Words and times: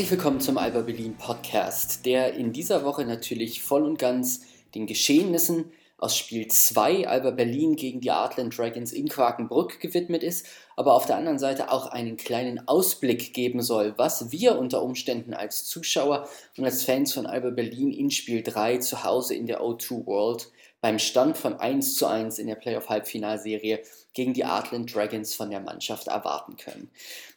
Herzlich 0.00 0.18
willkommen 0.18 0.40
zum 0.40 0.56
Alba 0.56 0.80
Berlin 0.80 1.14
Podcast, 1.18 2.06
der 2.06 2.32
in 2.32 2.54
dieser 2.54 2.86
Woche 2.86 3.04
natürlich 3.04 3.62
voll 3.62 3.82
und 3.82 3.98
ganz 3.98 4.40
den 4.74 4.86
Geschehnissen 4.86 5.72
aus 5.98 6.16
Spiel 6.16 6.48
2 6.48 7.06
Alba 7.06 7.32
Berlin 7.32 7.76
gegen 7.76 8.00
die 8.00 8.10
Artland 8.10 8.56
Dragons 8.56 8.94
in 8.94 9.10
Quakenbrück 9.10 9.78
gewidmet 9.78 10.22
ist, 10.22 10.46
aber 10.74 10.94
auf 10.94 11.04
der 11.04 11.16
anderen 11.16 11.38
Seite 11.38 11.70
auch 11.70 11.88
einen 11.88 12.16
kleinen 12.16 12.66
Ausblick 12.66 13.34
geben 13.34 13.60
soll, 13.60 13.92
was 13.98 14.32
wir 14.32 14.58
unter 14.58 14.82
Umständen 14.82 15.34
als 15.34 15.66
Zuschauer 15.66 16.26
und 16.56 16.64
als 16.64 16.82
Fans 16.82 17.12
von 17.12 17.26
Alba 17.26 17.50
Berlin 17.50 17.92
in 17.92 18.10
Spiel 18.10 18.42
3 18.42 18.78
zu 18.78 19.04
Hause 19.04 19.34
in 19.34 19.46
der 19.46 19.60
O2 19.60 20.06
World 20.06 20.48
beim 20.80 20.98
Stand 20.98 21.36
von 21.36 21.60
1 21.60 21.96
zu 21.96 22.06
1 22.06 22.38
in 22.38 22.46
der 22.46 22.54
Playoff-Halbfinalserie 22.54 23.80
gegen 24.12 24.34
die 24.34 24.44
Artland 24.44 24.94
Dragons 24.94 25.34
von 25.34 25.50
der 25.50 25.60
Mannschaft 25.60 26.08
erwarten 26.08 26.56
können. 26.56 26.90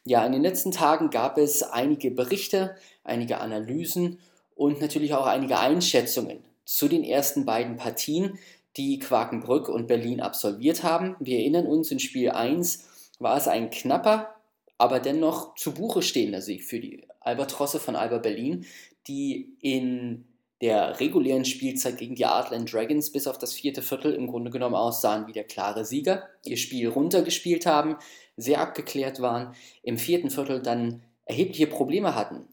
Ja, 0.06 0.26
in 0.26 0.32
den 0.32 0.42
letzten 0.42 0.72
Tagen 0.72 1.10
gab 1.10 1.38
es 1.38 1.64
einige 1.64 2.12
Berichte, 2.12 2.76
einige 3.04 3.40
Analysen 3.40 4.20
und 4.56 4.82
natürlich 4.82 5.14
auch 5.14 5.26
einige 5.26 5.60
Einschätzungen 5.60 6.44
zu 6.66 6.88
den 6.88 7.04
ersten 7.04 7.46
beiden 7.46 7.78
Partien, 7.78 8.40
die 8.78 9.00
Quakenbrück 9.00 9.70
und 9.70 9.88
Berlin 9.88 10.22
absolviert 10.22 10.84
haben. 10.84 11.16
Wir 11.20 11.40
erinnern 11.40 11.68
uns, 11.68 11.92
in 11.92 12.00
Spiel 12.00 12.32
1 12.32 12.88
war 13.20 13.38
es 13.38 13.48
ein 13.48 13.70
knapper, 13.70 14.34
aber 14.78 15.00
dennoch 15.00 15.56
zu 15.56 15.74
Buche 15.74 16.02
stehender 16.02 16.42
Sieg 16.42 16.64
für 16.64 16.80
die 16.80 17.06
Albatrosse 17.20 17.80
von 17.80 17.96
Alba 17.96 18.18
Berlin, 18.18 18.66
die 19.08 19.56
in 19.62 20.26
der 20.64 21.02
regulären 21.02 21.44
Spielzeit 21.44 21.98
gegen 21.98 22.16
die 22.16 22.26
Artland 22.26 22.72
Dragons 22.72 23.12
bis 23.12 23.28
auf 23.28 23.38
das 23.38 23.52
vierte 23.52 23.82
Viertel 23.82 24.14
im 24.14 24.28
Grunde 24.28 24.50
genommen 24.50 24.76
aussahen 24.76 25.28
wie 25.28 25.34
der 25.34 25.44
klare 25.44 25.84
Sieger, 25.84 26.30
ihr 26.46 26.56
Spiel 26.56 26.88
runtergespielt 26.88 27.66
haben, 27.66 27.98
sehr 28.38 28.62
abgeklärt 28.62 29.22
waren, 29.22 29.56
im 29.82 29.98
vierten 29.98 30.30
Viertel 30.30 30.62
dann 30.62 31.04
erhebliche 31.26 31.68
Probleme 31.68 32.16
hatten 32.16 32.48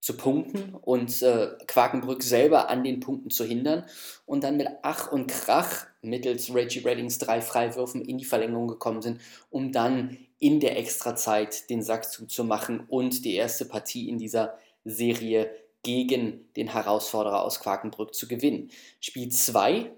zu 0.00 0.16
punkten 0.16 0.74
und 0.74 1.22
äh, 1.22 1.50
Quakenbrück 1.68 2.24
selber 2.24 2.68
an 2.68 2.82
den 2.82 2.98
Punkten 2.98 3.30
zu 3.30 3.44
hindern 3.44 3.84
und 4.24 4.42
dann 4.42 4.56
mit 4.56 4.66
Ach 4.82 5.12
und 5.12 5.28
Krach 5.28 5.86
mittels 6.02 6.52
Reggie 6.52 6.80
Reddings 6.80 7.18
drei 7.18 7.40
Freiwürfen 7.40 8.04
in 8.04 8.18
die 8.18 8.24
Verlängerung 8.24 8.66
gekommen 8.66 9.02
sind, 9.02 9.20
um 9.50 9.70
dann 9.70 10.18
in 10.40 10.58
der 10.58 10.76
Extrazeit 10.76 11.70
den 11.70 11.80
Sack 11.80 12.10
zuzumachen 12.10 12.80
und 12.88 13.24
die 13.24 13.36
erste 13.36 13.66
Partie 13.66 14.08
in 14.08 14.18
dieser 14.18 14.58
Serie 14.84 15.48
gegen 15.86 16.52
den 16.56 16.66
Herausforderer 16.66 17.44
aus 17.44 17.60
Quakenbrück 17.60 18.12
zu 18.12 18.26
gewinnen. 18.26 18.72
Spiel 18.98 19.28
2 19.28 19.88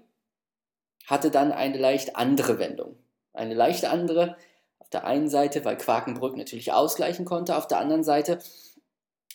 hatte 1.07 1.31
dann 1.31 1.51
eine 1.51 1.79
leicht 1.79 2.15
andere 2.15 2.59
Wendung. 2.59 2.95
Eine 3.33 3.55
leicht 3.55 3.85
andere 3.85 4.37
auf 4.77 4.87
der 4.89 5.05
einen 5.05 5.29
Seite, 5.29 5.65
weil 5.65 5.77
Quakenbrück 5.77 6.37
natürlich 6.37 6.71
ausgleichen 6.71 7.25
konnte, 7.25 7.57
auf 7.57 7.65
der 7.65 7.79
anderen 7.79 8.03
Seite, 8.03 8.37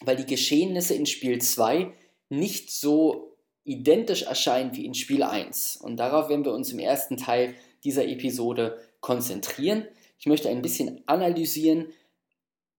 weil 0.03 0.15
die 0.15 0.27
Geschehnisse 0.27 0.95
in 0.95 1.07
Spiel 1.07 1.41
2 1.41 1.93
nicht 2.29 2.71
so 2.71 3.37
identisch 3.65 4.23
erscheinen 4.23 4.77
wie 4.77 4.87
in 4.87 4.95
Spiel 4.95 5.25
1. 5.25 5.79
Und 5.79 5.97
darauf 5.97 6.29
werden 6.29 6.45
wir 6.45 6.53
uns 6.53 6.71
im 6.71 6.79
ersten 6.79 7.17
Teil 7.17 7.57
dieser 7.83 8.07
Episode 8.07 8.79
konzentrieren. 9.01 9.89
Ich 10.21 10.27
möchte 10.27 10.49
ein 10.49 10.63
bisschen 10.63 11.03
analysieren, 11.07 11.89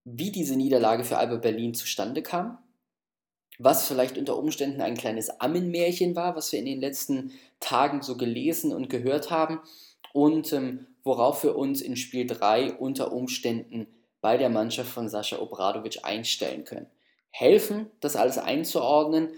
wie 0.06 0.32
diese 0.32 0.56
Niederlage 0.56 1.04
für 1.04 1.18
Alba 1.18 1.36
Berlin 1.36 1.74
zustande 1.74 2.22
kam, 2.22 2.58
was 3.60 3.88
vielleicht 3.88 4.18
unter 4.18 4.38
Umständen 4.38 4.82
ein 4.82 4.98
kleines 4.98 5.40
Ammenmärchen 5.40 6.16
war, 6.16 6.36
was 6.36 6.52
wir 6.52 6.60
in 6.60 6.66
den 6.66 6.82
letzten 6.82 7.32
Tagen 7.60 8.02
so 8.02 8.18
gelesen 8.18 8.74
und 8.74 8.90
gehört 8.90 9.32
haben 9.32 9.60
und 10.14 10.52
ähm, 10.54 10.88
worauf 11.04 11.44
wir 11.44 11.56
uns 11.56 11.82
in 11.82 11.96
Spiel 11.96 12.26
3 12.28 12.74
unter 12.74 13.12
Umständen 13.12 13.88
bei 14.22 14.38
der 14.38 14.50
Mannschaft 14.50 14.90
von 14.90 15.08
Sascha 15.08 15.40
Obradovic 15.40 16.00
einstellen 16.04 16.66
können. 16.66 16.88
Helfen, 17.30 17.92
das 18.00 18.16
alles 18.16 18.38
einzuordnen, 18.38 19.30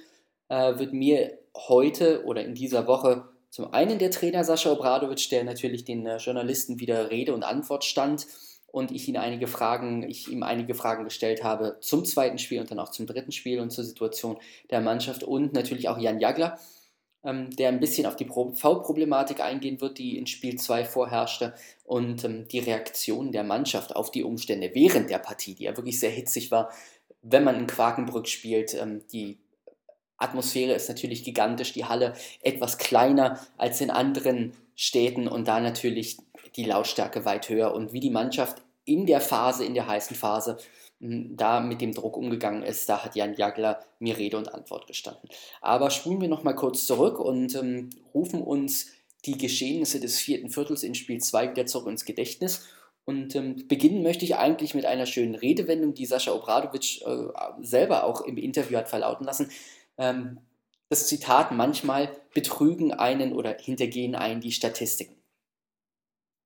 äh, 0.49 0.79
wird 0.79 0.93
mir 0.93 1.37
heute 1.55 2.23
oder 2.25 2.43
in 2.43 2.53
dieser 2.53 2.87
Woche 2.87 3.25
zum 3.49 3.73
einen 3.73 3.97
der 3.99 4.11
Trainer 4.11 4.43
Sascha 4.43 4.71
Obradovic, 4.71 5.29
der 5.29 5.43
natürlich 5.43 5.83
den 5.83 6.05
äh, 6.05 6.17
Journalisten 6.17 6.79
wieder 6.79 7.09
Rede 7.11 7.33
und 7.33 7.43
Antwort 7.43 7.83
stand, 7.83 8.27
und 8.77 8.91
ich 8.91 9.07
ihn 9.07 9.17
einige 9.17 9.47
Fragen, 9.47 10.07
ich 10.07 10.27
ihm 10.29 10.43
einige 10.43 10.75
Fragen 10.75 11.03
gestellt 11.03 11.43
habe 11.43 11.77
zum 11.81 12.05
zweiten 12.05 12.37
Spiel 12.37 12.59
und 12.59 12.69
dann 12.69 12.77
auch 12.77 12.91
zum 12.91 13.07
dritten 13.07 13.31
Spiel 13.31 13.59
und 13.59 13.71
zur 13.71 13.83
Situation 13.83 14.37
der 14.69 14.81
Mannschaft 14.81 15.23
und 15.23 15.53
natürlich 15.53 15.89
auch 15.89 15.97
Jan 15.97 16.19
Jagler, 16.19 16.59
ähm, 17.23 17.49
der 17.55 17.69
ein 17.69 17.79
bisschen 17.79 18.05
auf 18.05 18.15
die 18.15 18.27
V-Problematik 18.27 19.39
eingehen 19.41 19.81
wird, 19.81 19.97
die 19.97 20.15
in 20.15 20.27
Spiel 20.27 20.57
2 20.57 20.85
vorherrschte 20.85 21.55
und 21.85 22.23
ähm, 22.23 22.47
die 22.47 22.59
Reaktion 22.59 23.31
der 23.31 23.43
Mannschaft 23.43 23.95
auf 23.95 24.11
die 24.11 24.23
Umstände 24.23 24.69
während 24.73 25.09
der 25.09 25.19
Partie, 25.19 25.55
die 25.55 25.63
ja 25.63 25.75
wirklich 25.75 25.99
sehr 25.99 26.11
hitzig 26.11 26.51
war, 26.51 26.69
wenn 27.23 27.43
man 27.43 27.55
in 27.55 27.65
Quakenbrück 27.65 28.27
spielt. 28.27 28.75
Ähm, 28.75 29.01
die 29.11 29.39
Atmosphäre 30.17 30.73
ist 30.73 30.87
natürlich 30.87 31.23
gigantisch, 31.23 31.73
die 31.73 31.85
Halle 31.85 32.13
etwas 32.43 32.77
kleiner 32.77 33.39
als 33.57 33.81
in 33.81 33.89
anderen 33.89 34.53
Städten 34.75 35.27
und 35.27 35.47
da 35.47 35.59
natürlich 35.59 36.17
die 36.55 36.65
Lautstärke 36.65 37.25
weit 37.25 37.49
höher 37.49 37.73
und 37.73 37.93
wie 37.93 37.99
die 37.99 38.11
Mannschaft 38.11 38.61
in 38.87 39.05
der 39.05 39.21
Phase, 39.21 39.65
in 39.65 39.73
der 39.73 39.87
heißen 39.87 40.15
Phase, 40.15 40.57
da 40.99 41.59
mit 41.59 41.81
dem 41.81 41.93
Druck 41.93 42.17
umgegangen 42.17 42.63
ist, 42.63 42.89
da 42.89 43.03
hat 43.03 43.15
Jan 43.15 43.35
Jagler 43.35 43.79
mir 43.99 44.17
Rede 44.17 44.37
und 44.37 44.53
Antwort 44.53 44.87
gestanden. 44.87 45.29
Aber 45.61 45.91
spulen 45.91 46.21
wir 46.21 46.27
nochmal 46.27 46.55
kurz 46.55 46.87
zurück 46.87 47.19
und 47.19 47.53
ähm, 47.55 47.91
rufen 48.13 48.41
uns 48.41 48.87
die 49.25 49.37
Geschehnisse 49.37 49.99
des 49.99 50.19
vierten 50.19 50.49
Viertels 50.49 50.83
in 50.83 50.95
Spiel 50.95 51.19
2 51.19 51.51
wieder 51.51 51.65
zurück 51.67 51.87
ins 51.87 52.05
Gedächtnis. 52.05 52.65
Und 53.05 53.35
ähm, 53.35 53.67
beginnen 53.67 54.01
möchte 54.01 54.25
ich 54.25 54.37
eigentlich 54.37 54.73
mit 54.73 54.85
einer 54.85 55.05
schönen 55.05 55.35
Redewendung, 55.35 55.93
die 55.93 56.05
Sascha 56.05 56.31
Obradovic 56.31 57.01
äh, 57.05 57.27
selber 57.61 58.03
auch 58.03 58.21
im 58.21 58.37
Interview 58.37 58.77
hat 58.77 58.89
verlauten 58.89 59.25
lassen. 59.25 59.51
Ähm, 59.97 60.39
das 60.89 61.07
Zitat, 61.07 61.51
manchmal 61.51 62.09
betrügen 62.33 62.93
einen 62.93 63.33
oder 63.33 63.57
hintergehen 63.59 64.15
einen 64.15 64.41
die 64.41 64.51
Statistiken. 64.51 65.15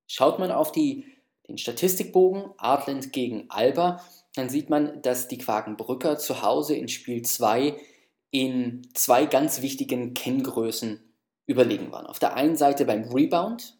Schaut 0.08 0.38
man 0.38 0.50
auf 0.50 0.72
die, 0.72 1.04
den 1.52 1.58
Statistikbogen 1.58 2.50
Artland 2.56 3.12
gegen 3.12 3.46
Alba, 3.48 4.02
dann 4.34 4.48
sieht 4.48 4.70
man, 4.70 5.02
dass 5.02 5.28
die 5.28 5.38
Quakenbrücker 5.38 6.18
zu 6.18 6.42
Hause 6.42 6.74
in 6.74 6.88
Spiel 6.88 7.22
2 7.22 7.76
in 8.30 8.88
zwei 8.94 9.26
ganz 9.26 9.60
wichtigen 9.60 10.14
Kenngrößen 10.14 11.00
überlegen 11.46 11.92
waren. 11.92 12.06
Auf 12.06 12.18
der 12.18 12.34
einen 12.34 12.56
Seite 12.56 12.86
beim 12.86 13.04
Rebound 13.04 13.78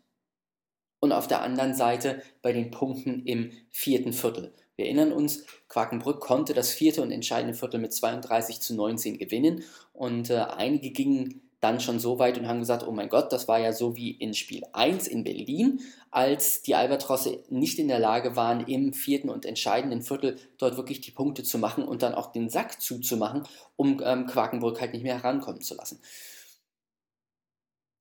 und 1.01 1.13
auf 1.13 1.27
der 1.27 1.41
anderen 1.41 1.75
Seite 1.75 2.23
bei 2.43 2.53
den 2.53 2.71
Punkten 2.71 3.25
im 3.25 3.51
vierten 3.71 4.13
Viertel. 4.13 4.53
Wir 4.77 4.87
erinnern 4.87 5.13
uns, 5.13 5.47
Quakenbrück 5.69 6.21
konnte 6.21 6.55
das 6.55 6.71
vierte 6.71 7.03
und 7.03 7.11
entscheidende 7.11 7.55
Viertel 7.55 7.81
mit 7.81 7.93
32 7.93 8.61
zu 8.61 8.75
19 8.75 9.19
gewinnen 9.19 9.65
und 9.93 10.29
äh, 10.29 10.37
einige 10.39 10.91
gingen 10.91 11.52
dann 11.63 11.79
schon 11.79 12.01
so 12.01 12.19
weit 12.19 12.37
und 12.39 12.49
haben 12.49 12.59
gesagt, 12.59 12.85
oh 12.87 12.91
mein 12.91 13.09
Gott, 13.09 13.33
das 13.33 13.47
war 13.47 13.61
ja 13.61 13.73
so 13.73 13.95
wie 13.95 14.11
in 14.11 14.35
Spiel 14.35 14.65
1 14.73 15.07
in 15.07 15.23
Berlin, 15.23 15.81
als 16.11 16.63
die 16.63 16.75
Albatrosse 16.75 17.39
nicht 17.51 17.79
in 17.79 17.87
der 17.87 18.01
Lage 18.01 18.35
waren, 18.35 18.67
im 18.67 18.93
vierten 18.93 19.29
und 19.29 19.47
entscheidenden 19.47 20.03
Viertel 20.03 20.37
dort 20.59 20.77
wirklich 20.77 21.01
die 21.03 21.13
Punkte 21.13 21.45
zu 21.45 21.59
machen 21.59 21.85
und 21.85 22.03
dann 22.03 22.17
auch 22.17 22.33
den 22.33 22.51
Sack 22.51 22.83
zuzumachen, 22.83 23.45
um 23.77 24.03
ähm, 24.05 24.27
Quakenbrück 24.27 24.81
halt 24.81 24.93
nicht 24.93 25.05
mehr 25.05 25.23
herankommen 25.23 25.61
zu 25.61 25.77
lassen. 25.77 26.01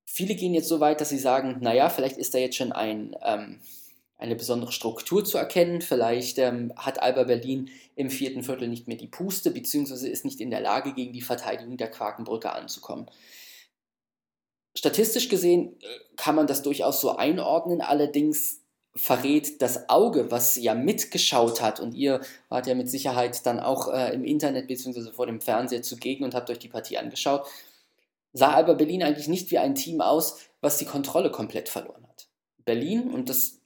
Viele 0.06 0.34
gehen 0.34 0.56
jetzt 0.56 0.68
so 0.68 0.80
weit, 0.80 1.00
dass 1.00 1.10
sie 1.10 1.20
sagen, 1.20 1.58
naja, 1.62 1.90
vielleicht 1.90 2.18
ist 2.18 2.34
da 2.34 2.40
jetzt 2.40 2.56
schon 2.56 2.72
ein, 2.72 3.16
ähm, 3.24 3.60
eine 4.18 4.36
besondere 4.36 4.72
Struktur 4.72 5.24
zu 5.24 5.38
erkennen, 5.38 5.82
vielleicht 5.82 6.40
ähm, 6.40 6.74
hat 6.78 7.00
Alba 7.00 7.26
Berlin 7.26 7.70
im 7.96 8.10
vierten 8.10 8.42
Viertel 8.42 8.68
nicht 8.68 8.88
mehr 8.88 8.98
die 8.98 9.08
Puste, 9.08 9.52
beziehungsweise 9.52 10.10
ist 10.10 10.26
nicht 10.26 10.42
in 10.42 10.50
der 10.50 10.62
Lage, 10.62 10.94
gegen 10.94 11.14
die 11.14 11.22
Verteidigung 11.22 11.78
der 11.78 11.92
Quakenbrücke 11.92 12.52
anzukommen. 12.52 13.06
Statistisch 14.76 15.30
gesehen 15.30 15.78
äh, 15.82 15.86
kann 16.16 16.36
man 16.36 16.48
das 16.48 16.62
durchaus 16.62 17.02
so 17.02 17.16
einordnen, 17.16 17.82
allerdings 17.82 18.62
verrät 18.96 19.62
das 19.62 19.90
Auge, 19.90 20.32
was 20.32 20.58
ja 20.58 20.76
mitgeschaut 20.76 21.62
hat, 21.62 21.80
und 21.80 21.94
ihr 21.94 22.22
wart 22.50 22.68
ja 22.68 22.76
mit 22.76 22.90
Sicherheit 22.90 23.46
dann 23.46 23.60
auch 23.60 23.94
äh, 23.94 24.14
im 24.14 24.24
Internet 24.24 24.68
bzw. 24.68 25.12
vor 25.12 25.28
dem 25.28 25.42
Fernseher 25.42 25.82
zugegen 25.82 26.24
und 26.24 26.36
habt 26.36 26.50
euch 26.50 26.60
die 26.60 26.68
Partie 26.68 26.98
angeschaut, 26.98 27.48
sah 28.34 28.54
Alba 28.54 28.74
Berlin 28.74 29.04
eigentlich 29.04 29.28
nicht 29.28 29.52
wie 29.52 29.58
ein 29.58 29.76
Team 29.76 30.02
aus, 30.02 30.40
was 30.62 30.78
die 30.78 30.86
Kontrolle 30.86 31.32
komplett 31.32 31.70
verloren 31.70 32.06
hat. 32.08 32.28
Berlin, 32.66 33.10
und 33.10 33.30
das 33.30 33.60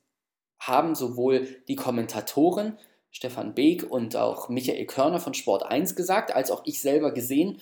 haben 0.60 0.96
sowohl 0.96 1.48
die 1.68 1.76
Kommentatoren 1.76 2.78
Stefan 3.12 3.54
Beek 3.54 3.90
und 3.90 4.16
auch 4.16 4.50
Michael 4.50 4.86
Körner 4.86 5.20
von 5.20 5.34
Sport 5.34 5.64
1 5.64 5.96
gesagt, 5.96 6.36
als 6.36 6.52
auch 6.52 6.64
ich 6.66 6.82
selber 6.82 7.14
gesehen, 7.14 7.62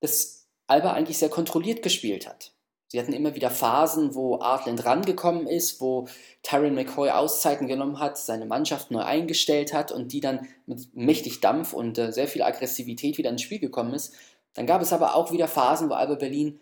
dass 0.00 0.48
Alba 0.66 0.92
eigentlich 0.92 1.18
sehr 1.18 1.28
kontrolliert 1.28 1.82
gespielt 1.82 2.28
hat. 2.28 2.53
Sie 2.94 3.00
hatten 3.00 3.12
immer 3.12 3.34
wieder 3.34 3.50
Phasen, 3.50 4.14
wo 4.14 4.38
Artland 4.38 4.84
rangekommen 4.84 5.48
ist, 5.48 5.80
wo 5.80 6.06
Tyron 6.44 6.76
McCoy 6.76 7.10
Auszeiten 7.10 7.66
genommen 7.66 7.98
hat, 7.98 8.16
seine 8.16 8.46
Mannschaft 8.46 8.92
neu 8.92 9.00
eingestellt 9.00 9.74
hat 9.74 9.90
und 9.90 10.12
die 10.12 10.20
dann 10.20 10.46
mit 10.66 10.94
mächtig 10.94 11.40
Dampf 11.40 11.72
und 11.72 11.98
äh, 11.98 12.12
sehr 12.12 12.28
viel 12.28 12.42
Aggressivität 12.42 13.18
wieder 13.18 13.30
ins 13.30 13.42
Spiel 13.42 13.58
gekommen 13.58 13.94
ist. 13.94 14.14
Dann 14.52 14.66
gab 14.66 14.80
es 14.80 14.92
aber 14.92 15.16
auch 15.16 15.32
wieder 15.32 15.48
Phasen, 15.48 15.90
wo 15.90 15.94
Alba 15.94 16.14
Berlin 16.14 16.60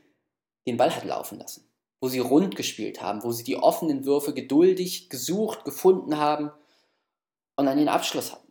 den 0.67 0.79
Ball 0.79 0.96
hat 0.96 1.05
laufen 1.05 1.38
lassen, 1.38 1.69
wo 2.00 2.08
sie 2.08 2.20
rund 2.20 2.56
gespielt 2.56 3.02
haben, 3.02 3.23
wo 3.25 3.32
sie 3.32 3.44
die 3.44 3.56
offenen 3.56 4.06
Würfe 4.06 4.32
geduldig 4.32 5.11
gesucht, 5.11 5.67
gefunden 5.67 6.17
haben 6.17 6.50
und 7.56 7.67
dann 7.67 7.76
den 7.76 7.90
Abschluss 7.90 8.32
hatten. 8.32 8.42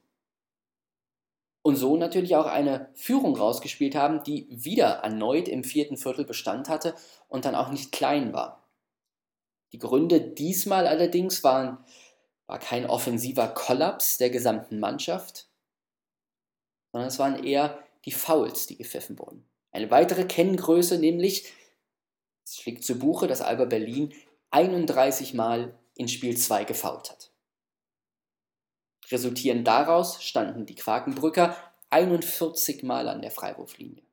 Und 1.61 1.75
so 1.75 1.95
natürlich 1.97 2.35
auch 2.35 2.47
eine 2.47 2.89
Führung 2.95 3.35
rausgespielt 3.35 3.95
haben, 3.95 4.23
die 4.23 4.47
wieder 4.49 4.87
erneut 5.03 5.47
im 5.47 5.63
vierten 5.63 5.97
Viertel 5.97 6.25
Bestand 6.25 6.69
hatte 6.69 6.95
und 7.27 7.45
dann 7.45 7.55
auch 7.55 7.69
nicht 7.69 7.91
klein 7.91 8.33
war. 8.33 8.67
Die 9.71 9.79
Gründe 9.79 10.19
diesmal 10.19 10.87
allerdings 10.87 11.43
waren, 11.43 11.77
war 12.47 12.59
kein 12.59 12.85
offensiver 12.85 13.47
Kollaps 13.47 14.17
der 14.17 14.29
gesamten 14.29 14.79
Mannschaft, 14.79 15.47
sondern 16.91 17.07
es 17.07 17.19
waren 17.19 17.43
eher 17.43 17.79
die 18.05 18.11
Fouls, 18.11 18.67
die 18.67 18.77
gepfiffen 18.77 19.17
wurden. 19.19 19.45
Eine 19.71 19.89
weitere 19.91 20.25
Kenngröße, 20.25 20.97
nämlich, 20.97 21.53
es 22.43 22.57
schlägt 22.57 22.83
zu 22.83 22.99
Buche, 22.99 23.27
dass 23.27 23.41
Alba 23.41 23.65
Berlin 23.65 24.13
31 24.49 25.33
Mal 25.33 25.79
in 25.95 26.09
Spiel 26.09 26.35
2 26.35 26.65
gefault 26.65 27.09
hat. 27.09 27.30
Resultierend 29.11 29.67
daraus 29.67 30.23
standen 30.23 30.65
die 30.65 30.75
Quakenbrücker 30.75 31.55
41 31.89 32.83
Mal 32.83 33.09
an 33.09 33.21
der 33.21 33.31
Freiwurflinie. 33.31 34.03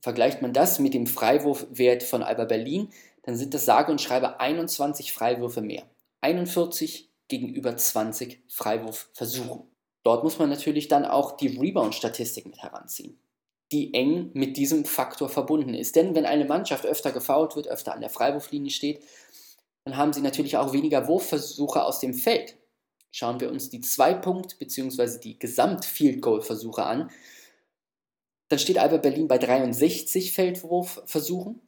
Vergleicht 0.00 0.42
man 0.42 0.52
das 0.52 0.78
mit 0.78 0.94
dem 0.94 1.06
Freiwurfwert 1.06 2.02
von 2.02 2.22
Alba 2.22 2.44
Berlin, 2.44 2.92
dann 3.22 3.36
sind 3.36 3.54
das 3.54 3.64
sage 3.64 3.90
und 3.90 4.00
schreibe 4.00 4.38
21 4.38 5.12
Freiwürfe 5.12 5.62
mehr. 5.62 5.84
41 6.20 7.10
gegenüber 7.28 7.76
20 7.76 8.42
Freiwurfversuchen. 8.48 9.62
Dort 10.02 10.22
muss 10.22 10.38
man 10.38 10.50
natürlich 10.50 10.88
dann 10.88 11.06
auch 11.06 11.36
die 11.36 11.58
Rebound-Statistik 11.58 12.44
mit 12.44 12.62
heranziehen, 12.62 13.18
die 13.72 13.94
eng 13.94 14.30
mit 14.34 14.58
diesem 14.58 14.84
Faktor 14.84 15.30
verbunden 15.30 15.72
ist. 15.72 15.96
Denn 15.96 16.14
wenn 16.14 16.26
eine 16.26 16.44
Mannschaft 16.44 16.84
öfter 16.84 17.10
gefault 17.10 17.56
wird, 17.56 17.68
öfter 17.68 17.94
an 17.94 18.02
der 18.02 18.10
Freiwurflinie 18.10 18.70
steht, 18.70 19.02
dann 19.84 19.96
haben 19.96 20.12
sie 20.12 20.20
natürlich 20.20 20.58
auch 20.58 20.74
weniger 20.74 21.08
Wurfversuche 21.08 21.82
aus 21.82 22.00
dem 22.00 22.14
Feld. 22.14 22.56
Schauen 23.16 23.38
wir 23.38 23.48
uns 23.48 23.70
die 23.70 23.80
Zwei-Punkt- 23.80 24.58
bzw. 24.58 25.20
die 25.20 25.38
Gesamt-Field-Goal-Versuche 25.38 26.82
an, 26.84 27.12
dann 28.48 28.58
steht 28.58 28.76
Alba 28.76 28.96
Berlin 28.96 29.28
bei 29.28 29.38
63 29.38 30.32
Feldwurfversuchen, 30.32 31.60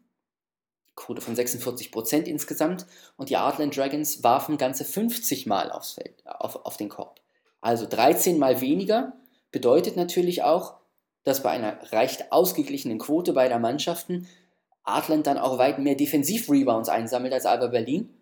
Quote 0.96 1.20
von 1.20 1.36
46 1.36 1.92
Prozent 1.92 2.26
insgesamt, 2.26 2.86
und 3.16 3.30
die 3.30 3.36
Artland 3.36 3.76
Dragons 3.76 4.24
warfen 4.24 4.58
ganze 4.58 4.84
50 4.84 5.46
Mal 5.46 5.70
aufs 5.70 5.92
Feld, 5.92 6.26
auf, 6.26 6.66
auf 6.66 6.76
den 6.76 6.88
Korb. 6.88 7.20
Also 7.60 7.86
13 7.86 8.40
Mal 8.40 8.60
weniger 8.60 9.12
bedeutet 9.52 9.94
natürlich 9.94 10.42
auch, 10.42 10.74
dass 11.22 11.44
bei 11.44 11.50
einer 11.50 11.92
recht 11.92 12.32
ausgeglichenen 12.32 12.98
Quote 12.98 13.34
beider 13.34 13.60
Mannschaften 13.60 14.26
Artland 14.82 15.28
dann 15.28 15.38
auch 15.38 15.58
weit 15.58 15.78
mehr 15.78 15.94
Defensiv-Rebounds 15.94 16.88
einsammelt 16.88 17.32
als 17.32 17.46
Alba 17.46 17.68
Berlin 17.68 18.15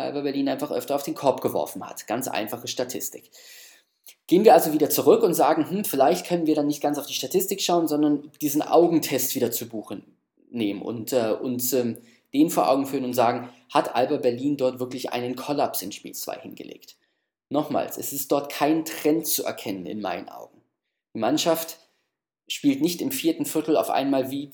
weil 0.00 0.06
Alba 0.06 0.20
Berlin 0.22 0.48
einfach 0.48 0.70
öfter 0.70 0.94
auf 0.94 1.02
den 1.02 1.14
Korb 1.14 1.40
geworfen 1.40 1.86
hat. 1.86 2.06
Ganz 2.06 2.28
einfache 2.28 2.68
Statistik. 2.68 3.30
Gehen 4.26 4.44
wir 4.44 4.54
also 4.54 4.72
wieder 4.72 4.90
zurück 4.90 5.22
und 5.22 5.34
sagen, 5.34 5.68
hm, 5.68 5.84
vielleicht 5.84 6.26
können 6.26 6.46
wir 6.46 6.54
dann 6.54 6.66
nicht 6.66 6.82
ganz 6.82 6.98
auf 6.98 7.06
die 7.06 7.14
Statistik 7.14 7.60
schauen, 7.60 7.88
sondern 7.88 8.30
diesen 8.40 8.62
Augentest 8.62 9.34
wieder 9.34 9.50
zu 9.50 9.68
buchen 9.68 10.04
nehmen 10.50 10.82
und 10.82 11.12
äh, 11.12 11.32
uns 11.40 11.72
ähm, 11.72 11.98
den 12.32 12.50
vor 12.50 12.68
Augen 12.68 12.86
führen 12.86 13.04
und 13.04 13.12
sagen, 13.12 13.50
hat 13.72 13.94
Alba 13.94 14.16
Berlin 14.16 14.56
dort 14.56 14.78
wirklich 14.78 15.12
einen 15.12 15.36
Kollaps 15.36 15.82
in 15.82 15.92
Spiel 15.92 16.12
2 16.12 16.40
hingelegt? 16.40 16.96
Nochmals, 17.50 17.98
es 17.98 18.12
ist 18.12 18.30
dort 18.30 18.50
kein 18.52 18.84
Trend 18.84 19.26
zu 19.26 19.44
erkennen 19.44 19.86
in 19.86 20.00
meinen 20.00 20.28
Augen. 20.28 20.60
Die 21.14 21.18
Mannschaft 21.18 21.78
spielt 22.48 22.80
nicht 22.80 23.02
im 23.02 23.10
vierten 23.10 23.44
Viertel 23.44 23.76
auf 23.76 23.90
einmal 23.90 24.30
wie 24.30 24.50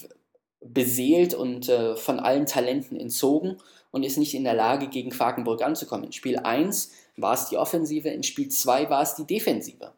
beseelt 0.61 1.35
und 1.35 1.69
äh, 1.69 1.97
von 1.97 2.19
allen 2.19 2.47
Talenten 2.47 2.99
entzogen 2.99 3.59
und 3.97 4.03
ist 4.03 4.19
nicht 4.19 4.35
in 4.35 4.45
der 4.45 4.53
Lage, 4.53 4.89
gegen 4.89 5.09
Quakenburg 5.09 5.63
anzukommen. 5.63 6.05
In 6.05 6.13
Spiel 6.13 6.39
1 6.39 6.93
war 7.17 7.33
es 7.33 7.49
die 7.49 7.57
Offensive, 7.57 8.11
in 8.11 8.23
Spiel 8.23 8.51
2 8.51 8.91
war 8.91 9.01
es 9.01 9.15
die 9.15 9.27
Defensive. 9.27 9.95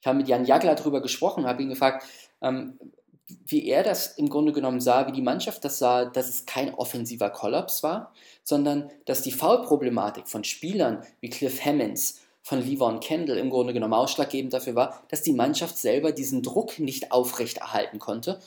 Ich 0.00 0.06
habe 0.06 0.18
mit 0.18 0.28
Jan 0.28 0.44
Jagler 0.44 0.76
darüber 0.76 1.02
gesprochen, 1.02 1.44
habe 1.44 1.60
ihn 1.64 1.70
gefragt, 1.70 2.06
ähm, 2.40 2.78
wie 3.26 3.66
er 3.66 3.82
das 3.82 4.16
im 4.16 4.28
Grunde 4.28 4.52
genommen 4.52 4.80
sah, 4.80 5.08
wie 5.08 5.12
die 5.12 5.22
Mannschaft 5.22 5.64
das 5.64 5.80
sah, 5.80 6.04
dass 6.04 6.28
es 6.28 6.46
kein 6.46 6.72
offensiver 6.72 7.30
Kollaps 7.30 7.82
war, 7.82 8.12
sondern 8.44 8.92
dass 9.06 9.22
die 9.22 9.32
Foulproblematik 9.32 10.28
von 10.28 10.44
Spielern 10.44 11.04
wie 11.20 11.30
Cliff 11.30 11.64
Hammonds, 11.64 12.20
von 12.42 12.64
Levon 12.64 13.00
Kendall 13.00 13.38
im 13.38 13.50
Grunde 13.50 13.72
genommen 13.72 13.94
ausschlaggebend 13.94 14.52
dafür 14.52 14.76
war, 14.76 15.02
dass 15.08 15.22
die 15.22 15.32
Mannschaft 15.32 15.78
selber 15.78 16.12
diesen 16.12 16.42
Druck 16.44 16.78
nicht 16.78 17.10
aufrechterhalten 17.10 17.98
konnte. 17.98 18.38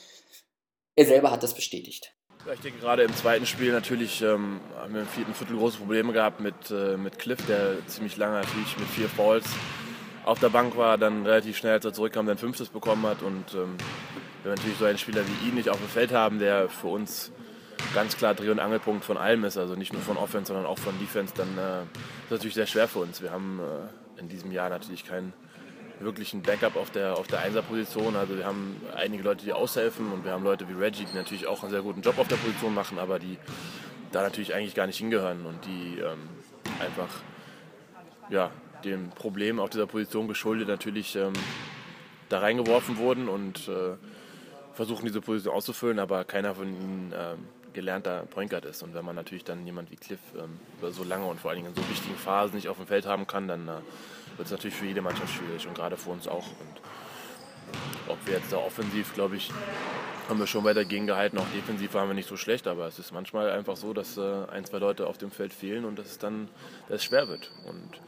Er 0.96 1.04
selber 1.04 1.32
hat 1.32 1.42
das 1.42 1.52
bestätigt. 1.52 2.14
Ich 2.54 2.60
denke, 2.60 2.78
gerade 2.78 3.02
im 3.02 3.14
zweiten 3.14 3.46
Spiel 3.46 3.72
natürlich 3.72 4.22
ähm, 4.22 4.60
haben 4.80 4.94
wir 4.94 5.02
im 5.02 5.06
vierten 5.06 5.34
Viertel 5.34 5.56
große 5.56 5.78
Probleme 5.78 6.12
gehabt 6.12 6.40
mit, 6.40 6.70
äh, 6.70 6.96
mit 6.96 7.18
Cliff, 7.18 7.44
der 7.46 7.86
ziemlich 7.86 8.16
lange 8.16 8.40
natürlich 8.40 8.78
mit 8.78 8.88
vier 8.88 9.08
Falls 9.08 9.44
auf 10.24 10.40
der 10.40 10.48
Bank 10.48 10.76
war, 10.76 10.98
dann 10.98 11.26
relativ 11.26 11.56
schnell, 11.56 11.72
als 11.72 11.84
er 11.84 11.92
zurückkam, 11.92 12.26
dann 12.26 12.38
fünftes 12.38 12.68
bekommen 12.68 13.06
hat. 13.06 13.22
Und 13.22 13.54
ähm, 13.54 13.76
wenn 14.42 14.52
wir 14.52 14.56
natürlich 14.56 14.78
so 14.78 14.84
einen 14.84 14.98
Spieler 14.98 15.22
wie 15.26 15.48
ihn 15.48 15.54
nicht 15.54 15.68
auf 15.68 15.78
dem 15.78 15.88
Feld 15.88 16.12
haben, 16.12 16.38
der 16.38 16.68
für 16.68 16.88
uns 16.88 17.32
ganz 17.94 18.16
klar 18.16 18.34
Dreh- 18.34 18.50
und 18.50 18.60
Angelpunkt 18.60 19.04
von 19.04 19.16
allem 19.16 19.44
ist, 19.44 19.56
also 19.56 19.74
nicht 19.74 19.92
nur 19.92 20.02
von 20.02 20.16
Offense, 20.16 20.48
sondern 20.48 20.66
auch 20.66 20.78
von 20.78 20.98
Defense, 20.98 21.34
dann 21.36 21.48
äh, 21.58 21.82
ist 21.82 21.88
das 22.24 22.30
natürlich 22.30 22.54
sehr 22.54 22.66
schwer 22.66 22.88
für 22.88 23.00
uns. 23.00 23.20
Wir 23.20 23.30
haben 23.30 23.60
äh, 23.60 24.20
in 24.20 24.28
diesem 24.28 24.52
Jahr 24.52 24.68
natürlich 24.68 25.04
keinen 25.04 25.32
wirklichen 26.00 26.42
Backup 26.42 26.76
auf 26.76 26.90
der, 26.90 27.18
auf 27.18 27.26
der 27.26 27.40
Einser-Position. 27.40 28.16
Also 28.16 28.36
wir 28.36 28.46
haben 28.46 28.80
einige 28.96 29.22
Leute, 29.22 29.44
die 29.44 29.52
aushelfen 29.52 30.12
und 30.12 30.24
wir 30.24 30.32
haben 30.32 30.44
Leute 30.44 30.68
wie 30.68 30.72
Reggie, 30.72 31.04
die 31.04 31.16
natürlich 31.16 31.46
auch 31.46 31.62
einen 31.62 31.70
sehr 31.70 31.82
guten 31.82 32.02
Job 32.02 32.18
auf 32.18 32.28
der 32.28 32.36
Position 32.36 32.74
machen, 32.74 32.98
aber 32.98 33.18
die 33.18 33.38
da 34.12 34.22
natürlich 34.22 34.54
eigentlich 34.54 34.74
gar 34.74 34.86
nicht 34.86 34.98
hingehören 34.98 35.44
und 35.44 35.64
die 35.66 35.98
ähm, 35.98 36.28
einfach 36.80 37.08
ja, 38.30 38.50
dem 38.84 39.10
Problem 39.10 39.58
auf 39.60 39.70
dieser 39.70 39.86
Position 39.86 40.28
geschuldet 40.28 40.68
natürlich 40.68 41.16
ähm, 41.16 41.32
da 42.28 42.38
reingeworfen 42.40 42.98
wurden 42.98 43.28
und 43.28 43.68
äh, 43.68 43.96
versuchen 44.74 45.06
diese 45.06 45.20
Position 45.20 45.54
auszufüllen, 45.54 45.98
aber 45.98 46.24
keiner 46.24 46.54
von 46.54 46.68
ihnen 46.68 47.12
ähm, 47.16 47.48
gelernter 47.72 48.24
Point 48.30 48.50
Guard 48.50 48.64
ist. 48.64 48.82
Und 48.82 48.94
wenn 48.94 49.04
man 49.04 49.16
natürlich 49.16 49.44
dann 49.44 49.64
jemand 49.66 49.90
wie 49.90 49.96
Cliff 49.96 50.20
ähm, 50.36 50.58
über 50.78 50.90
so 50.90 51.04
lange 51.04 51.26
und 51.26 51.40
vor 51.40 51.50
allen 51.50 51.62
Dingen 51.62 51.74
in 51.74 51.82
so 51.82 51.88
wichtigen 51.88 52.16
Phasen 52.16 52.56
nicht 52.56 52.68
auf 52.68 52.76
dem 52.76 52.86
Feld 52.86 53.06
haben 53.06 53.26
kann, 53.26 53.48
dann 53.48 53.68
äh, 53.68 53.72
wird 54.38 54.46
es 54.46 54.52
natürlich 54.52 54.76
für 54.76 54.86
jede 54.86 55.02
Mannschaft 55.02 55.34
schwierig 55.34 55.66
und 55.66 55.74
gerade 55.74 55.96
für 55.96 56.10
uns 56.10 56.26
auch. 56.28 56.46
Und 56.46 56.80
ob 58.08 58.24
wir 58.26 58.34
jetzt 58.34 58.52
da 58.52 58.58
offensiv, 58.58 59.12
glaube 59.14 59.36
ich, 59.36 59.50
haben 60.28 60.38
wir 60.38 60.46
schon 60.46 60.64
weiter 60.64 60.84
gegengehalten. 60.84 61.38
Auch 61.38 61.46
defensiv 61.54 61.94
waren 61.94 62.08
wir 62.08 62.14
nicht 62.14 62.28
so 62.28 62.36
schlecht, 62.36 62.66
aber 62.66 62.86
es 62.86 62.98
ist 62.98 63.12
manchmal 63.12 63.50
einfach 63.50 63.76
so, 63.76 63.92
dass 63.92 64.16
äh, 64.16 64.44
ein, 64.50 64.64
zwei 64.64 64.78
Leute 64.78 65.06
auf 65.06 65.18
dem 65.18 65.30
Feld 65.30 65.52
fehlen 65.52 65.84
und 65.84 65.98
dass 65.98 66.06
es 66.06 66.18
dann 66.18 66.48
dass 66.88 66.96
es 66.96 67.04
schwer 67.04 67.28
wird. 67.28 67.50
Und 67.66 68.00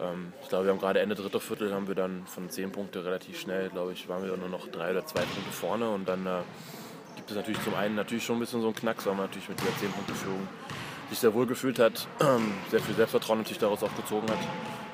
ähm, 0.00 0.32
ich 0.42 0.48
glaube, 0.48 0.64
wir 0.64 0.72
haben 0.72 0.80
gerade 0.80 1.00
Ende 1.00 1.14
dritter 1.14 1.40
Viertel 1.40 1.72
haben 1.72 1.86
wir 1.86 1.94
dann 1.94 2.26
von 2.26 2.50
zehn 2.50 2.72
Punkte 2.72 3.04
relativ 3.04 3.38
schnell, 3.38 3.68
glaube 3.70 3.92
ich, 3.92 4.08
waren 4.08 4.24
wir 4.24 4.36
nur 4.36 4.48
noch 4.48 4.68
drei 4.68 4.90
oder 4.90 5.06
zwei 5.06 5.20
Punkte 5.20 5.52
vorne 5.52 5.88
und 5.90 6.08
dann 6.08 6.26
äh, 6.26 6.40
gibt 7.16 7.30
es 7.30 7.36
natürlich 7.36 7.62
zum 7.62 7.74
einen 7.74 7.94
natürlich 7.94 8.24
schon 8.24 8.36
ein 8.36 8.40
bisschen 8.40 8.60
so 8.60 8.68
einen 8.68 8.76
Knacks, 8.76 9.06
weil 9.06 9.14
man 9.14 9.26
natürlich 9.26 9.48
mit 9.48 9.60
dieser 9.60 9.76
zehn 9.78 9.92
Punkte 9.92 10.14
Führung 10.14 10.48
sich 11.10 11.18
sehr 11.18 11.34
wohl 11.34 11.46
gefühlt 11.46 11.78
hat, 11.78 12.08
sehr 12.70 12.80
viel 12.80 12.94
Selbstvertrauen 12.94 13.38
natürlich 13.38 13.58
daraus 13.58 13.82
auch 13.82 13.94
gezogen 13.94 14.28
hat 14.30 14.38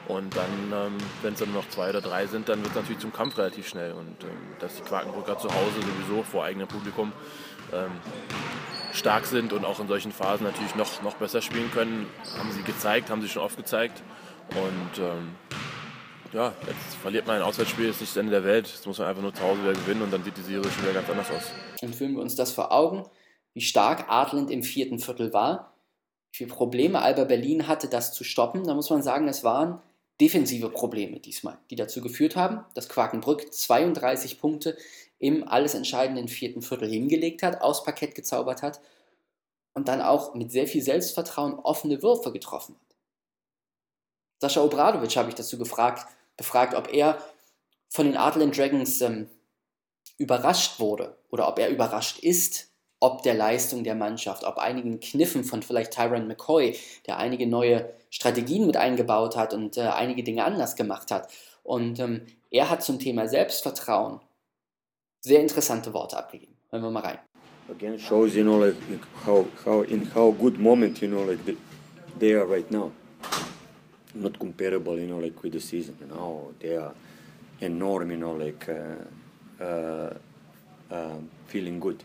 und 0.08 0.36
dann, 0.36 0.72
ähm, 0.72 0.98
wenn 1.22 1.34
es 1.34 1.40
dann 1.40 1.52
noch 1.52 1.68
zwei 1.68 1.90
oder 1.90 2.00
drei 2.00 2.26
sind, 2.26 2.48
dann 2.48 2.60
wird 2.60 2.70
es 2.70 2.76
natürlich 2.76 3.00
zum 3.00 3.12
Kampf 3.12 3.36
relativ 3.38 3.66
schnell. 3.68 3.92
Und 3.92 4.22
ähm, 4.22 4.56
dass 4.60 4.76
die 4.76 4.82
Quakenbrücker 4.82 5.38
zu 5.38 5.48
Hause 5.48 5.80
sowieso 5.80 6.22
vor 6.22 6.44
eigenem 6.44 6.68
Publikum 6.68 7.12
ähm, 7.72 7.90
stark 8.92 9.26
sind 9.26 9.52
und 9.52 9.64
auch 9.64 9.80
in 9.80 9.88
solchen 9.88 10.12
Phasen 10.12 10.46
natürlich 10.46 10.74
noch, 10.76 11.02
noch 11.02 11.14
besser 11.14 11.42
spielen 11.42 11.70
können, 11.72 12.06
haben 12.38 12.52
sie 12.52 12.62
gezeigt, 12.62 13.10
haben 13.10 13.20
sie 13.20 13.28
schon 13.28 13.42
oft 13.42 13.56
gezeigt. 13.56 14.02
Und 14.50 15.02
ähm, 15.02 15.34
ja, 16.32 16.52
jetzt 16.66 16.96
verliert 17.02 17.26
man 17.26 17.36
ein 17.36 17.42
Auswärtsspiel, 17.42 17.88
ist 17.88 18.00
nicht 18.00 18.12
das 18.12 18.16
Ende 18.16 18.30
der 18.30 18.44
Welt. 18.44 18.68
Jetzt 18.68 18.86
muss 18.86 18.98
man 18.98 19.08
einfach 19.08 19.22
nur 19.22 19.34
zu 19.34 19.42
Hause 19.42 19.62
wieder 19.62 19.72
gewinnen 19.72 20.02
und 20.02 20.12
dann 20.12 20.22
sieht 20.22 20.36
die 20.36 20.42
Serie 20.42 20.70
schon 20.70 20.84
wieder 20.84 20.94
ganz 20.94 21.10
anders 21.10 21.30
aus. 21.30 21.50
Und 21.82 21.94
führen 21.94 22.14
wir 22.14 22.22
uns 22.22 22.36
das 22.36 22.52
vor 22.52 22.72
Augen, 22.72 23.04
wie 23.54 23.60
stark 23.60 24.06
Adland 24.08 24.50
im 24.50 24.62
vierten 24.62 24.98
Viertel 24.98 25.32
war, 25.32 25.74
wie 26.30 26.38
viele 26.38 26.50
Probleme 26.50 27.02
Alba 27.02 27.24
Berlin 27.24 27.66
hatte, 27.66 27.88
das 27.88 28.12
zu 28.12 28.22
stoppen. 28.22 28.64
Da 28.64 28.74
muss 28.74 28.90
man 28.90 29.02
sagen, 29.02 29.26
es 29.28 29.42
waren 29.42 29.80
defensive 30.20 30.70
Probleme 30.70 31.20
diesmal, 31.20 31.58
die 31.70 31.76
dazu 31.76 32.00
geführt 32.00 32.36
haben, 32.36 32.64
dass 32.74 32.88
Quakenbrück 32.88 33.52
32 33.52 34.40
Punkte 34.40 34.76
im 35.18 35.46
alles 35.46 35.74
entscheidenden 35.74 36.28
vierten 36.28 36.62
Viertel 36.62 36.88
hingelegt 36.88 37.42
hat, 37.42 37.60
aus 37.60 37.84
Parkett 37.84 38.14
gezaubert 38.14 38.62
hat 38.62 38.80
und 39.74 39.88
dann 39.88 40.00
auch 40.00 40.34
mit 40.34 40.50
sehr 40.50 40.66
viel 40.66 40.82
Selbstvertrauen 40.82 41.54
offene 41.54 42.02
Würfe 42.02 42.32
getroffen 42.32 42.74
hat. 42.74 42.96
Sascha 44.40 44.62
Obradovic 44.62 45.16
habe 45.16 45.28
ich 45.28 45.34
dazu 45.34 45.58
gefragt, 45.58 46.06
befragt, 46.36 46.74
ob 46.74 46.92
er 46.92 47.22
von 47.88 48.06
den 48.06 48.16
Adland 48.16 48.56
Dragons 48.56 49.00
ähm, 49.00 49.28
überrascht 50.18 50.78
wurde 50.80 51.16
oder 51.30 51.48
ob 51.48 51.58
er 51.58 51.68
überrascht 51.68 52.18
ist, 52.18 52.68
ob 53.06 53.22
der 53.22 53.34
Leistung 53.34 53.84
der 53.84 53.94
Mannschaft, 53.94 54.42
ob 54.42 54.58
einigen 54.58 54.98
Kniffen 54.98 55.44
von 55.44 55.62
vielleicht 55.62 55.92
Tyron 55.92 56.26
McCoy, 56.26 56.76
der 57.06 57.18
einige 57.18 57.46
neue 57.46 57.88
Strategien 58.10 58.66
mit 58.66 58.76
eingebaut 58.76 59.36
hat 59.36 59.54
und 59.54 59.76
äh, 59.76 59.82
einige 59.82 60.24
Dinge 60.24 60.44
anders 60.44 60.74
gemacht 60.74 61.12
hat. 61.12 61.28
Und 61.62 62.00
ähm, 62.00 62.22
er 62.50 62.68
hat 62.68 62.82
zum 62.82 62.98
Thema 62.98 63.28
Selbstvertrauen 63.28 64.20
sehr 65.20 65.40
interessante 65.40 65.92
Worte 65.94 66.16
abgegeben. 66.16 66.56
Hören 66.70 66.82
wir 66.82 66.90
mal 66.90 67.02
rein. 67.02 67.18
Again, 67.70 67.98
shows 67.98 68.34
you 68.34 68.42
know 68.42 68.58
like 68.58 68.76
how 69.24 69.44
how 69.64 69.84
in 69.88 70.08
how 70.14 70.32
good 70.32 70.58
moment 70.58 71.00
you 71.00 71.08
know 71.08 71.24
like 71.24 71.40
they 72.18 72.34
are 72.34 72.46
right 72.46 72.70
now. 72.70 72.90
Not 74.14 74.38
comparable, 74.38 74.98
you 74.98 75.06
know, 75.06 75.18
like 75.18 75.42
with 75.42 75.52
the 75.52 75.60
season. 75.60 75.96
You 76.00 76.06
know, 76.06 76.54
they 76.58 76.76
are 76.76 76.94
enorm, 77.60 78.10
you 78.10 78.16
know, 78.16 78.32
like 78.32 78.66
uh, 78.68 79.62
uh, 79.62 80.14
uh, 80.90 81.18
feeling 81.48 81.80
good. 81.80 82.02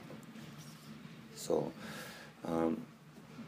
So 1.42 1.72
um, 2.46 2.82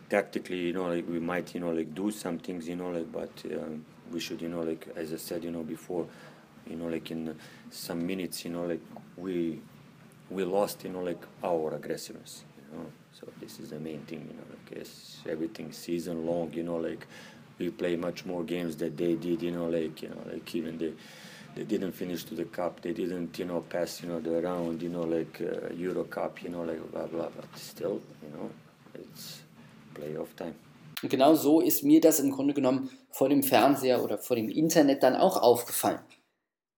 tactically, 0.10 0.60
you 0.68 0.74
know, 0.74 0.88
like 0.88 1.08
we 1.08 1.20
might, 1.20 1.54
you 1.54 1.60
know, 1.62 1.72
like 1.72 1.94
do 1.94 2.12
some 2.12 2.38
things, 2.40 2.68
you 2.68 2.76
know, 2.76 2.90
like, 2.90 3.12
but 3.12 3.32
um, 3.54 3.86
we 4.12 4.20
should, 4.20 4.42
you 4.42 4.50
know, 4.50 4.62
like 4.62 4.88
as 4.96 5.14
I 5.14 5.18
said, 5.18 5.44
you 5.44 5.52
know, 5.52 5.64
before, 5.64 6.08
you 6.70 6.76
know, 6.76 6.88
like 6.88 7.12
in 7.12 7.36
some 7.72 8.06
minutes, 8.06 8.46
you 8.46 8.52
know, 8.52 8.66
like 8.66 8.82
we 9.18 9.60
we 10.30 10.44
lost, 10.44 10.84
you 10.84 10.90
know, 10.90 11.02
like 11.04 11.22
our 11.44 11.76
aggressiveness, 11.76 12.44
you 12.58 12.78
know. 12.78 12.86
So 13.12 13.28
this 13.40 13.60
is 13.60 13.70
the 13.70 13.80
main 13.80 14.02
thing, 14.02 14.22
you 14.30 14.36
know, 14.38 14.46
like 14.50 14.82
as 14.82 15.18
everything 15.30 15.72
season 15.72 16.26
long, 16.26 16.52
you 16.54 16.64
know, 16.64 16.78
like 16.78 17.06
we 17.60 17.70
play 17.70 17.96
much 17.96 18.26
more 18.26 18.44
games 18.44 18.76
that 18.78 18.98
they 18.98 19.16
did, 19.16 19.42
you 19.44 19.52
know, 19.52 19.68
like 19.68 20.02
you 20.02 20.10
know, 20.10 20.22
like 20.32 20.54
even 20.56 20.78
they 20.78 20.94
they 21.56 21.64
didn't 21.64 21.94
finish 21.94 22.24
to 22.26 22.36
the 22.36 22.46
cup, 22.46 22.82
they 22.82 22.94
didn't, 22.94 23.38
you 23.38 23.46
know, 23.46 23.62
pass, 23.62 24.02
you 24.02 24.10
know, 24.10 24.20
the 24.20 24.42
round, 24.42 24.82
you 24.82 24.90
know, 24.90 25.04
like 25.04 25.42
uh, 25.42 25.74
Euro 25.74 26.04
Cup, 26.04 26.42
you 26.42 26.50
know, 26.50 26.64
like 26.64 26.80
blah 26.92 27.08
blah, 27.08 27.30
but 27.36 27.46
still, 27.58 28.02
you 28.22 28.30
know, 28.36 28.50
it's 28.96 29.42
playoff 29.94 30.36
time. 30.36 30.56
Und 31.02 31.10
genau 31.10 31.36
so 31.36 31.60
ist 31.60 31.84
mir 31.84 32.00
das 32.00 32.20
im 32.20 32.32
Grunde 32.32 32.54
genommen 32.54 32.90
vor 33.12 33.30
dem 33.30 33.44
Fernseher 33.44 34.04
oder 34.04 34.18
vor 34.18 34.36
dem 34.36 34.50
Internet 34.50 35.04
dann 35.04 35.16
auch 35.16 35.42
aufgefallen. 35.42 36.00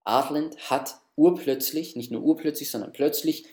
Artland 0.04 0.56
hat 0.70 0.96
urplötzlich, 1.16 1.96
nicht 1.96 2.10
nur 2.10 2.22
urplötzlich, 2.22 2.70
sondern 2.70 2.92
plötzlich 2.92 3.46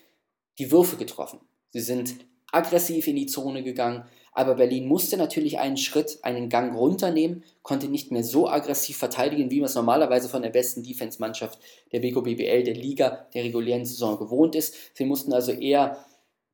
die 0.59 0.71
Würfe 0.71 0.97
getroffen. 0.97 1.39
Sie 1.69 1.79
sind 1.79 2.15
aggressiv 2.53 3.07
in 3.07 3.15
die 3.15 3.25
Zone 3.25 3.63
gegangen, 3.63 4.05
aber 4.33 4.55
Berlin 4.55 4.87
musste 4.87 5.15
natürlich 5.15 5.59
einen 5.59 5.77
Schritt, 5.77 6.19
einen 6.23 6.49
Gang 6.49 6.75
runternehmen, 6.75 7.43
konnte 7.61 7.87
nicht 7.87 8.11
mehr 8.11 8.23
so 8.23 8.49
aggressiv 8.49 8.97
verteidigen, 8.97 9.51
wie 9.51 9.59
man 9.59 9.67
es 9.67 9.75
normalerweise 9.75 10.27
von 10.27 10.41
der 10.41 10.49
besten 10.49 10.83
Defense-Mannschaft 10.83 11.59
der 11.91 11.99
Beko 11.99 12.21
BBL, 12.21 12.63
der 12.63 12.73
Liga, 12.73 13.27
der 13.33 13.43
regulären 13.43 13.85
Saison 13.85 14.17
gewohnt 14.17 14.55
ist. 14.55 14.75
Sie 14.95 15.05
mussten 15.05 15.33
also 15.33 15.51
eher 15.51 16.03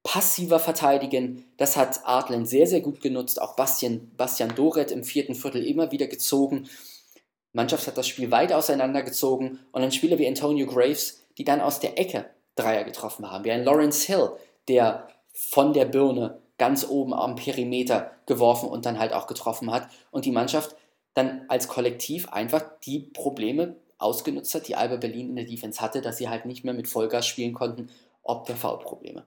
passiver 0.04 0.60
verteidigen. 0.60 1.46
Das 1.58 1.78
hat 1.78 2.06
Artland 2.06 2.48
sehr, 2.50 2.68
sehr 2.68 2.82
gut 2.82 3.02
genutzt. 3.02 3.42
Auch 3.42 3.56
Bastian, 3.56 4.12
Bastian 4.18 4.56
Doret 4.56 4.92
im 4.92 5.04
vierten 5.04 5.36
Viertel 5.36 5.66
immer 5.66 5.92
wieder 5.92 6.08
gezogen. 6.08 6.64
Die 7.54 7.58
Mannschaft 7.58 7.88
hat 7.88 7.98
das 7.98 8.08
Spiel 8.08 8.30
weit 8.30 8.52
auseinandergezogen 8.52 9.60
und 9.72 9.82
ein 9.82 9.92
Spieler 9.92 10.18
wie 10.20 10.28
Antonio 10.28 10.68
Graves, 10.68 11.24
die 11.38 11.46
dann 11.46 11.62
aus 11.62 11.80
der 11.80 11.98
Ecke 11.98 12.26
Dreier 12.56 12.84
getroffen 12.84 13.30
haben, 13.32 13.46
wie 13.46 13.52
ein 13.52 13.64
Lawrence 13.64 14.06
Hill, 14.06 14.32
der 14.68 15.08
von 15.48 15.72
der 15.72 15.86
Birne 15.86 16.42
ganz 16.58 16.86
oben 16.88 17.14
am 17.14 17.38
Perimeter 17.38 18.12
geworfen 18.26 18.68
und 18.68 18.86
dann 18.86 19.00
halt 19.00 19.14
auch 19.14 19.26
getroffen 19.26 19.72
hat 19.72 19.88
und 20.12 20.26
die 20.26 20.32
Mannschaft 20.32 20.76
dann 21.14 21.46
als 21.48 21.70
Kollektiv 21.70 22.28
einfach 22.30 22.64
die 22.84 23.00
Probleme 23.00 23.78
ausgenutzt 23.98 24.54
hat, 24.54 24.68
die 24.68 24.76
Alba 24.76 24.98
Berlin 24.98 25.30
in 25.30 25.36
der 25.38 25.46
Defense 25.46 25.80
hatte, 25.80 26.02
dass 26.02 26.18
sie 26.18 26.28
halt 26.28 26.46
nicht 26.46 26.66
mehr 26.66 26.74
mit 26.74 26.90
Vollgas 26.90 27.26
spielen 27.26 27.54
konnten, 27.54 27.90
ob 28.22 28.46
der 28.46 28.58
Foulprobleme. 28.58 29.24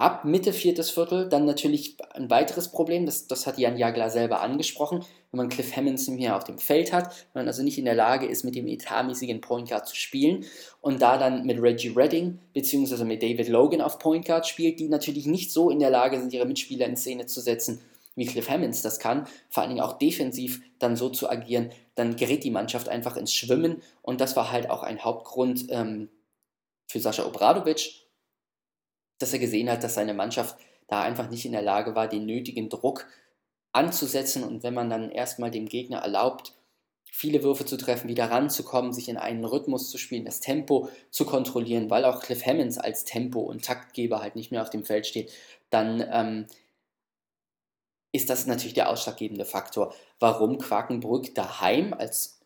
Ab 0.00 0.24
Mitte 0.24 0.52
viertes 0.52 0.90
Viertel 0.90 1.28
dann 1.28 1.44
natürlich 1.44 1.96
ein 2.14 2.30
weiteres 2.30 2.70
Problem, 2.70 3.04
das, 3.04 3.26
das 3.26 3.48
hat 3.48 3.58
Jan 3.58 3.76
Jagler 3.76 4.10
selber 4.10 4.42
angesprochen, 4.42 5.04
wenn 5.32 5.38
man 5.38 5.48
Cliff 5.48 5.74
Hammonds 5.74 6.06
hier 6.06 6.36
auf 6.36 6.44
dem 6.44 6.58
Feld 6.58 6.92
hat, 6.92 7.08
wenn 7.32 7.40
man 7.40 7.48
also 7.48 7.64
nicht 7.64 7.78
in 7.78 7.84
der 7.84 7.96
Lage 7.96 8.26
ist, 8.26 8.44
mit 8.44 8.54
dem 8.54 8.68
etatmäßigen 8.68 9.40
Point 9.40 9.68
Guard 9.68 9.88
zu 9.88 9.96
spielen 9.96 10.44
und 10.80 11.02
da 11.02 11.18
dann 11.18 11.44
mit 11.46 11.60
Reggie 11.60 11.88
Redding 11.88 12.38
bzw. 12.52 13.02
mit 13.02 13.24
David 13.24 13.48
Logan 13.48 13.80
auf 13.80 13.98
Point 13.98 14.24
Guard 14.24 14.46
spielt, 14.46 14.78
die 14.78 14.88
natürlich 14.88 15.26
nicht 15.26 15.50
so 15.50 15.68
in 15.68 15.80
der 15.80 15.90
Lage 15.90 16.20
sind, 16.20 16.32
ihre 16.32 16.46
Mitspieler 16.46 16.86
in 16.86 16.96
Szene 16.96 17.26
zu 17.26 17.40
setzen, 17.40 17.80
wie 18.14 18.26
Cliff 18.26 18.48
Hammonds 18.48 18.82
das 18.82 19.00
kann, 19.00 19.26
vor 19.50 19.64
allen 19.64 19.70
Dingen 19.70 19.82
auch 19.82 19.98
defensiv 19.98 20.62
dann 20.78 20.94
so 20.94 21.08
zu 21.08 21.28
agieren, 21.28 21.72
dann 21.96 22.14
gerät 22.14 22.44
die 22.44 22.52
Mannschaft 22.52 22.88
einfach 22.88 23.16
ins 23.16 23.34
Schwimmen 23.34 23.82
und 24.02 24.20
das 24.20 24.36
war 24.36 24.52
halt 24.52 24.70
auch 24.70 24.84
ein 24.84 25.02
Hauptgrund 25.04 25.66
ähm, 25.70 26.08
für 26.86 27.00
Sascha 27.00 27.26
Obradovic, 27.26 28.07
dass 29.18 29.32
er 29.32 29.38
gesehen 29.38 29.70
hat, 29.70 29.84
dass 29.84 29.94
seine 29.94 30.14
Mannschaft 30.14 30.56
da 30.86 31.02
einfach 31.02 31.28
nicht 31.28 31.44
in 31.44 31.52
der 31.52 31.62
Lage 31.62 31.94
war, 31.94 32.08
den 32.08 32.26
nötigen 32.26 32.68
Druck 32.68 33.06
anzusetzen. 33.72 34.42
Und 34.42 34.62
wenn 34.62 34.74
man 34.74 34.90
dann 34.90 35.10
erstmal 35.10 35.50
dem 35.50 35.66
Gegner 35.66 35.98
erlaubt, 35.98 36.54
viele 37.10 37.42
Würfe 37.42 37.64
zu 37.64 37.76
treffen, 37.76 38.08
wieder 38.08 38.30
ranzukommen, 38.30 38.92
sich 38.92 39.08
in 39.08 39.16
einen 39.16 39.44
Rhythmus 39.44 39.90
zu 39.90 39.98
spielen, 39.98 40.24
das 40.24 40.40
Tempo 40.40 40.88
zu 41.10 41.26
kontrollieren, 41.26 41.90
weil 41.90 42.04
auch 42.04 42.20
Cliff 42.20 42.44
Hammonds 42.44 42.78
als 42.78 43.04
Tempo- 43.04 43.42
und 43.42 43.64
Taktgeber 43.64 44.20
halt 44.20 44.36
nicht 44.36 44.50
mehr 44.50 44.62
auf 44.62 44.70
dem 44.70 44.84
Feld 44.84 45.06
steht, 45.06 45.32
dann 45.70 46.04
ähm, 46.10 46.46
ist 48.12 48.30
das 48.30 48.46
natürlich 48.46 48.74
der 48.74 48.88
ausschlaggebende 48.88 49.44
Faktor, 49.44 49.94
warum 50.18 50.58
Quakenbrück 50.58 51.34
daheim 51.34 51.92
als 51.92 52.40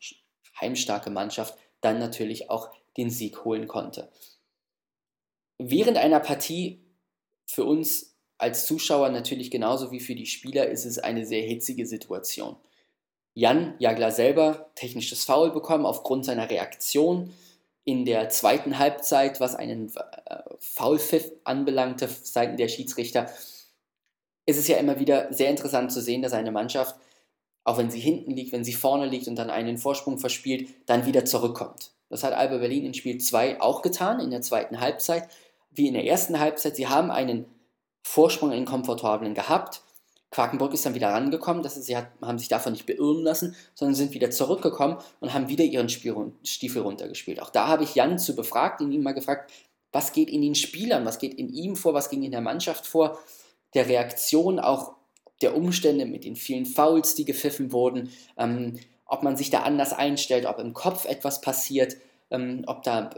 heimstarke 0.60 1.10
Mannschaft 1.10 1.56
dann 1.80 1.98
natürlich 1.98 2.50
auch 2.50 2.70
den 2.96 3.10
Sieg 3.10 3.44
holen 3.44 3.68
konnte 3.68 4.10
während 5.58 5.98
einer 5.98 6.20
Partie 6.20 6.82
für 7.46 7.64
uns 7.64 8.16
als 8.38 8.66
Zuschauer 8.66 9.10
natürlich 9.10 9.50
genauso 9.50 9.92
wie 9.92 10.00
für 10.00 10.14
die 10.16 10.26
Spieler 10.26 10.66
ist 10.66 10.84
es 10.84 10.98
eine 10.98 11.24
sehr 11.24 11.42
hitzige 11.42 11.86
Situation. 11.86 12.56
Jan 13.34 13.74
Jagler 13.78 14.10
selber 14.10 14.70
technisches 14.74 15.24
Foul 15.24 15.52
bekommen 15.52 15.86
aufgrund 15.86 16.24
seiner 16.24 16.50
Reaktion 16.50 17.32
in 17.84 18.04
der 18.04 18.28
zweiten 18.28 18.78
Halbzeit, 18.78 19.40
was 19.40 19.54
einen 19.54 19.92
äh, 20.26 20.42
Foulpfiff 20.58 21.30
anbelangte 21.44 22.08
seitens 22.08 22.56
der 22.56 22.68
Schiedsrichter. 22.68 23.30
ist 24.44 24.58
Es 24.58 24.68
ja 24.68 24.76
immer 24.76 24.98
wieder 24.98 25.32
sehr 25.32 25.50
interessant 25.50 25.92
zu 25.92 26.00
sehen, 26.00 26.22
dass 26.22 26.32
eine 26.32 26.52
Mannschaft, 26.52 26.96
auch 27.64 27.78
wenn 27.78 27.90
sie 27.90 28.00
hinten 28.00 28.32
liegt, 28.32 28.52
wenn 28.52 28.64
sie 28.64 28.72
vorne 28.72 29.06
liegt 29.06 29.28
und 29.28 29.36
dann 29.36 29.50
einen 29.50 29.78
Vorsprung 29.78 30.18
verspielt, 30.18 30.68
dann 30.86 31.06
wieder 31.06 31.24
zurückkommt. 31.24 31.91
Das 32.12 32.24
hat 32.24 32.34
Alba 32.34 32.58
Berlin 32.58 32.84
in 32.84 32.94
Spiel 32.94 33.18
2 33.18 33.62
auch 33.62 33.80
getan, 33.80 34.20
in 34.20 34.30
der 34.30 34.42
zweiten 34.42 34.80
Halbzeit 34.80 35.28
wie 35.70 35.88
in 35.88 35.94
der 35.94 36.04
ersten 36.04 36.38
Halbzeit. 36.38 36.76
Sie 36.76 36.86
haben 36.86 37.10
einen 37.10 37.46
Vorsprung, 38.02 38.50
einen 38.50 38.66
komfortablen 38.66 39.32
gehabt. 39.32 39.82
Quakenburg 40.30 40.74
ist 40.74 40.84
dann 40.84 40.94
wieder 40.94 41.08
rangekommen, 41.08 41.62
dass 41.62 41.74
sie 41.74 41.96
hat, 41.96 42.08
haben 42.20 42.38
sich 42.38 42.48
davon 42.48 42.72
nicht 42.72 42.84
beirren 42.84 43.22
lassen, 43.22 43.56
sondern 43.74 43.94
sind 43.94 44.12
wieder 44.12 44.30
zurückgekommen 44.30 44.98
und 45.20 45.32
haben 45.32 45.48
wieder 45.48 45.64
ihren 45.64 45.88
Spiel, 45.88 46.32
Stiefel 46.42 46.82
runtergespielt. 46.82 47.40
Auch 47.40 47.48
da 47.48 47.68
habe 47.68 47.84
ich 47.84 47.94
Jan 47.94 48.18
zu 48.18 48.36
befragt, 48.36 48.82
ihn 48.82 49.02
mal 49.02 49.12
gefragt, 49.12 49.50
was 49.90 50.12
geht 50.12 50.28
in 50.28 50.42
den 50.42 50.54
Spielern, 50.54 51.06
was 51.06 51.18
geht 51.18 51.32
in 51.34 51.48
ihm 51.48 51.76
vor, 51.76 51.94
was 51.94 52.10
ging 52.10 52.22
in 52.22 52.30
der 52.30 52.40
Mannschaft 52.42 52.86
vor, 52.86 53.18
der 53.74 53.88
Reaktion, 53.88 54.58
auch 54.58 54.96
der 55.40 55.56
Umstände 55.56 56.04
mit 56.04 56.24
den 56.24 56.36
vielen 56.36 56.66
Fouls, 56.66 57.14
die 57.14 57.24
gepfiffen 57.24 57.72
wurden, 57.72 58.10
ähm, 58.36 58.78
ob 59.12 59.22
man 59.22 59.36
sich 59.36 59.50
da 59.50 59.60
anders 59.60 59.92
einstellt, 59.92 60.46
ob 60.46 60.58
im 60.58 60.72
Kopf 60.72 61.04
etwas 61.04 61.42
passiert, 61.42 61.96
ähm, 62.30 62.64
ob 62.66 62.82
da 62.82 63.10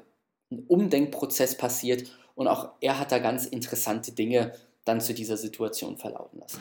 ein 0.51 0.65
Umdenkprozess 0.67 1.57
passiert. 1.57 2.11
Und 2.35 2.49
auch 2.49 2.71
er 2.81 2.99
hat 2.99 3.13
da 3.13 3.21
ganz 3.21 3.47
interessante 3.47 4.11
Dinge 4.11 4.53
dann 4.85 5.01
zu 5.01 5.15
dieser 5.15 5.37
Situation 5.37 5.97
verlauten 5.97 6.41
lassen. 6.41 6.61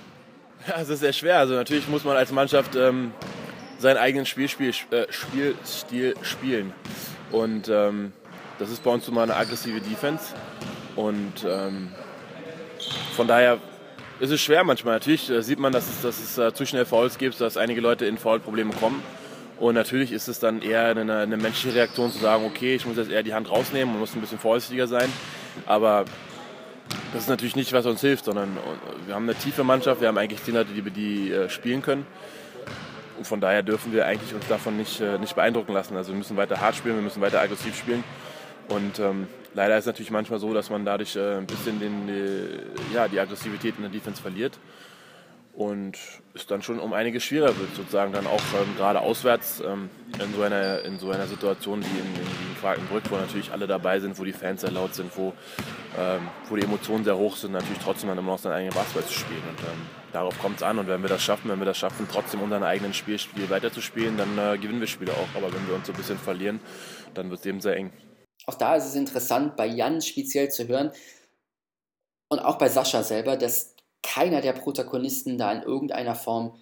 Ja, 0.67 0.79
es 0.79 0.87
ist 0.87 0.99
sehr 0.99 1.13
schwer. 1.13 1.39
Also 1.39 1.55
natürlich 1.55 1.87
muss 1.87 2.03
man 2.03 2.15
als 2.15 2.31
Mannschaft 2.31 2.75
ähm, 2.75 3.11
seinen 3.79 3.97
eigenen 3.97 4.27
Spielspiel, 4.27 4.71
äh, 4.91 5.07
Spielstil 5.09 6.13
spielen. 6.21 6.71
Und 7.31 7.69
ähm, 7.69 8.13
das 8.59 8.69
ist 8.69 8.83
bei 8.83 8.91
uns 8.91 9.07
immer 9.07 9.23
eine 9.23 9.35
aggressive 9.35 9.81
Defense. 9.81 10.25
Und 10.95 11.43
ähm, 11.43 11.91
von 13.15 13.27
daher 13.27 13.57
ist 14.19 14.29
es 14.29 14.41
schwer 14.41 14.63
manchmal. 14.63 14.93
Natürlich 14.93 15.27
äh, 15.31 15.41
sieht 15.41 15.57
man, 15.57 15.73
dass 15.73 15.89
es, 15.89 16.01
dass 16.03 16.19
es 16.19 16.37
äh, 16.37 16.53
zu 16.53 16.67
schnell 16.67 16.85
Fouls 16.85 17.17
gibt, 17.17 17.41
dass 17.41 17.57
einige 17.57 17.81
Leute 17.81 18.05
in 18.05 18.19
Foul-Probleme 18.19 18.73
kommen. 18.75 19.01
Und 19.63 19.75
natürlich 19.75 20.11
ist 20.11 20.27
es 20.27 20.39
dann 20.39 20.61
eher 20.61 20.87
eine, 20.87 21.19
eine, 21.19 21.37
menschliche 21.37 21.73
Reaktion 21.73 22.11
zu 22.11 22.19
sagen, 22.19 22.43
okay, 22.43 22.75
ich 22.75 22.85
muss 22.85 22.97
jetzt 22.97 23.09
eher 23.09 23.23
die 23.23 23.33
Hand 23.33 23.49
rausnehmen 23.49 23.93
und 23.93 24.01
muss 24.01 24.13
ein 24.13 24.19
bisschen 24.19 24.37
vorsichtiger 24.37 24.87
sein. 24.87 25.09
Aber 25.65 26.03
das 27.13 27.21
ist 27.21 27.29
natürlich 27.29 27.55
nicht, 27.55 27.71
was 27.71 27.85
uns 27.85 28.01
hilft, 28.01 28.25
sondern 28.25 28.57
wir 29.05 29.15
haben 29.15 29.23
eine 29.23 29.35
tiefe 29.35 29.63
Mannschaft, 29.63 30.01
wir 30.01 30.09
haben 30.09 30.17
eigentlich 30.17 30.43
zehn 30.43 30.55
Leute, 30.55 30.73
die, 30.73 30.81
die 30.91 31.31
äh, 31.31 31.47
spielen 31.47 31.81
können. 31.81 32.05
Und 33.17 33.25
von 33.25 33.39
daher 33.39 33.63
dürfen 33.63 33.93
wir 33.93 34.05
eigentlich 34.05 34.33
uns 34.33 34.45
davon 34.49 34.75
nicht, 34.75 34.99
äh, 34.99 35.17
nicht 35.17 35.33
beeindrucken 35.33 35.71
lassen. 35.71 35.95
Also 35.95 36.11
wir 36.11 36.17
müssen 36.17 36.35
weiter 36.35 36.59
hart 36.59 36.75
spielen, 36.75 36.95
wir 36.95 37.03
müssen 37.03 37.21
weiter 37.21 37.39
aggressiv 37.39 37.73
spielen. 37.77 38.03
Und 38.67 38.99
ähm, 38.99 39.27
leider 39.53 39.77
ist 39.77 39.83
es 39.83 39.87
natürlich 39.87 40.11
manchmal 40.11 40.39
so, 40.39 40.53
dass 40.53 40.71
man 40.71 40.83
dadurch 40.83 41.15
äh, 41.15 41.37
ein 41.37 41.47
bisschen 41.47 41.79
den, 41.79 42.07
die, 42.07 42.93
ja, 42.93 43.07
die 43.07 43.17
Aggressivität 43.17 43.75
in 43.77 43.83
der 43.83 43.91
Defense 43.91 44.21
verliert 44.21 44.59
und 45.53 45.99
es 46.33 46.47
dann 46.47 46.63
schon 46.63 46.79
um 46.79 46.93
einiges 46.93 47.23
schwieriger 47.23 47.55
wird, 47.57 47.75
sozusagen 47.75 48.11
dann 48.11 48.25
auch 48.25 48.41
ähm, 48.59 48.75
gerade 48.75 49.01
auswärts 49.01 49.61
ähm, 49.63 49.89
in, 50.19 50.33
so 50.33 50.41
einer, 50.41 50.81
in 50.81 50.97
so 50.97 51.11
einer 51.11 51.27
Situation 51.27 51.83
wie 51.83 51.99
in, 51.99 52.15
in, 52.15 52.21
in 52.21 52.57
Quakenbrück, 52.59 53.03
wo 53.11 53.17
natürlich 53.17 53.51
alle 53.51 53.67
dabei 53.67 53.99
sind, 53.99 54.17
wo 54.17 54.23
die 54.23 54.33
Fans 54.33 54.61
sehr 54.61 54.71
laut 54.71 54.95
sind, 54.95 55.15
wo, 55.15 55.33
ähm, 55.99 56.27
wo 56.49 56.55
die 56.55 56.63
Emotionen 56.63 57.03
sehr 57.03 57.17
hoch 57.17 57.35
sind, 57.35 57.51
natürlich 57.51 57.77
trotzdem 57.83 58.09
dann 58.09 58.17
immer 58.17 58.31
noch 58.31 58.39
seinen 58.39 58.53
eigenen 58.53 58.73
Basketball 58.73 59.05
zu 59.05 59.13
spielen. 59.13 59.43
Und 59.47 59.59
ähm, 59.59 59.87
darauf 60.11 60.39
kommt 60.39 60.57
es 60.57 60.63
an. 60.63 60.79
Und 60.79 60.87
wenn 60.87 61.03
wir 61.03 61.09
das 61.09 61.21
schaffen, 61.21 61.51
wenn 61.51 61.59
wir 61.59 61.65
das 61.65 61.77
schaffen, 61.77 62.07
trotzdem 62.11 62.41
unseren 62.41 62.63
eigenen 62.63 62.95
Spielstil 62.95 63.47
weiterzuspielen, 63.51 64.17
dann 64.17 64.37
äh, 64.39 64.57
gewinnen 64.57 64.79
wir 64.79 64.87
Spiele 64.87 65.11
auch. 65.11 65.37
Aber 65.37 65.53
wenn 65.53 65.67
wir 65.67 65.75
uns 65.75 65.85
so 65.85 65.93
ein 65.93 65.97
bisschen 65.97 66.17
verlieren, 66.17 66.59
dann 67.13 67.29
wird 67.29 67.41
es 67.41 67.45
eben 67.45 67.61
sehr 67.61 67.75
eng. 67.75 67.93
Auch 68.47 68.55
da 68.55 68.75
ist 68.75 68.85
es 68.85 68.95
interessant, 68.95 69.55
bei 69.55 69.67
Jan 69.67 70.01
speziell 70.01 70.49
zu 70.49 70.67
hören 70.67 70.91
und 72.29 72.39
auch 72.39 72.57
bei 72.57 72.67
Sascha 72.67 73.03
selber, 73.03 73.37
dass 73.37 73.72
keiner 74.03 74.41
der 74.41 74.53
Protagonisten 74.53 75.37
da 75.37 75.51
in 75.51 75.63
irgendeiner 75.63 76.15
Form 76.15 76.59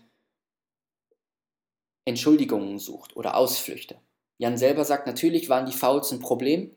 Entschuldigungen 2.05 2.79
sucht 2.79 3.15
oder 3.15 3.35
Ausflüchte. 3.35 3.97
Jan 4.37 4.57
selber 4.57 4.85
sagt, 4.85 5.05
natürlich 5.05 5.49
waren 5.49 5.65
die 5.65 5.71
Fouls 5.71 6.11
ein 6.11 6.19
Problem. 6.19 6.71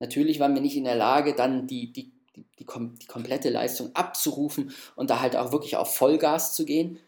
Natürlich 0.00 0.40
waren 0.40 0.54
wir 0.54 0.62
nicht 0.62 0.76
in 0.76 0.84
der 0.84 0.96
Lage, 0.96 1.34
dann 1.34 1.66
die, 1.66 1.92
die, 1.92 2.12
die, 2.34 2.46
die, 2.58 2.66
die 2.66 3.06
komplette 3.06 3.50
Leistung 3.50 3.94
abzurufen 3.94 4.72
und 4.96 5.10
da 5.10 5.20
halt 5.20 5.36
auch 5.36 5.52
wirklich 5.52 5.76
auf 5.76 5.94
Vollgas 5.94 6.54
zu 6.54 6.64
gehen. 6.64 6.98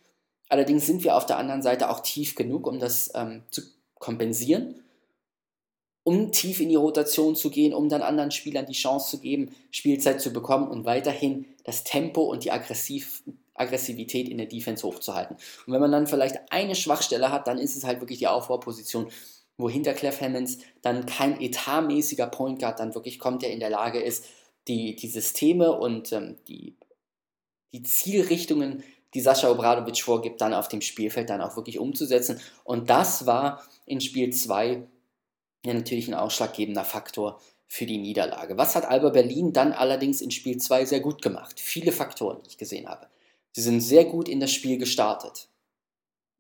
Allerdings 0.49 0.87
sind 0.87 1.03
wir 1.03 1.17
auf 1.17 1.27
der 1.27 1.39
anderen 1.39 1.63
Seite 1.63 1.89
auch 1.89 2.01
tief 2.01 2.35
genug, 2.35 2.67
um 2.67 2.79
das 2.79 3.11
ähm, 3.15 3.43
zu 3.51 3.63
kompensieren, 3.99 4.85
um 6.05 6.33
tief 6.33 6.61
in 6.61 6.69
die 6.69 6.77
Rotation 6.77 7.37
zu 7.37 7.51
gehen, 7.51 7.75
um 7.75 7.89
dann 7.89 8.03
anderen 8.03 8.31
Spielern 8.31 8.67
die 8.67 8.73
Chance 8.73 9.11
zu 9.11 9.21
geben, 9.21 9.55
Spielzeit 9.71 10.21
zu 10.21 10.33
bekommen 10.33 10.69
und 10.69 10.85
weiterhin 10.85 11.47
das 11.65 11.85
Tempo 11.85 12.23
und 12.23 12.45
die 12.45 12.51
Aggressiv 12.51 13.23
Aggressivität 13.55 14.29
in 14.29 14.39
der 14.39 14.47
Defense 14.47 14.87
hochzuhalten. 14.87 15.37
Und 15.67 15.73
wenn 15.73 15.81
man 15.81 15.93
dann 15.93 16.07
vielleicht 16.07 16.37
eine 16.51 16.75
Schwachstelle 16.75 17.31
hat, 17.31 17.47
dann 17.47 17.59
ist 17.59 17.77
es 17.77 17.85
halt 17.85 18.01
wirklich 18.01 18.19
die 18.19 18.27
Aufbauposition, 18.27 19.09
wo 19.59 19.69
hinter 19.69 19.93
Clef 19.93 20.21
Hammonds 20.21 20.59
dann 20.81 21.07
kein 21.07 21.41
etatmäßiger 21.41 22.27
Point 22.27 22.59
Guard 22.59 22.81
dann 22.81 22.95
wirklich 22.95 23.19
kommt, 23.19 23.43
der 23.43 23.53
in 23.53 23.61
der 23.61 23.71
Lage 23.71 24.01
ist, 24.01 24.25
die, 24.69 24.97
die 24.97 25.09
Systeme 25.09 25.73
und 25.73 26.13
ähm, 26.13 26.39
die, 26.49 26.77
die 27.73 27.83
Zielrichtungen, 27.83 28.83
die 29.15 29.21
Sascha 29.21 29.51
Obradovic 29.51 30.01
vorgibt, 30.01 30.41
dann 30.41 30.55
auf 30.55 30.69
dem 30.69 30.81
Spielfeld 30.81 31.29
dann 31.29 31.43
auch 31.43 31.57
wirklich 31.57 31.79
umzusetzen. 31.79 32.41
Und 32.65 32.89
das 32.89 33.27
war 33.27 33.63
in 33.85 34.01
Spiel 34.01 34.33
2 34.33 34.87
ja 35.65 35.75
natürlich 35.75 36.09
ein 36.09 36.15
ausschlaggebender 36.15 36.85
Faktor 36.85 37.41
für 37.67 37.87
die 37.87 37.99
Niederlage. 37.99 38.59
Was 38.59 38.77
hat 38.77 38.85
Alba 38.85 39.11
Berlin 39.11 39.53
dann 39.53 39.73
allerdings 39.73 40.21
in 40.21 40.31
Spiel 40.31 40.59
2 40.59 40.85
sehr 40.85 41.01
gut 41.01 41.23
gemacht? 41.23 41.59
Viele 41.59 41.93
Faktoren, 41.93 42.43
die 42.43 42.51
ich 42.51 42.59
gesehen 42.59 42.89
habe. 42.89 43.07
Sie 43.53 43.63
sind 43.63 43.81
sehr 43.81 44.05
gut 44.05 44.29
in 44.29 44.41
das 44.41 44.53
Spiel 44.53 44.79
gestartet. 44.79 45.49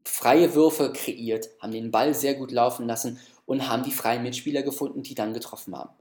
Freie 0.04 0.54
Würfe 0.54 0.92
kreiert, 0.92 1.48
haben 1.60 1.72
den 1.72 1.90
Ball 1.90 2.14
sehr 2.14 2.34
gut 2.34 2.50
laufen 2.50 2.86
lassen 2.86 3.20
und 3.46 3.68
haben 3.68 3.84
die 3.84 3.92
freien 3.92 4.22
Mitspieler 4.22 4.62
gefunden, 4.62 5.02
die 5.02 5.14
dann 5.14 5.32
getroffen 5.32 5.76
haben. 5.76 5.94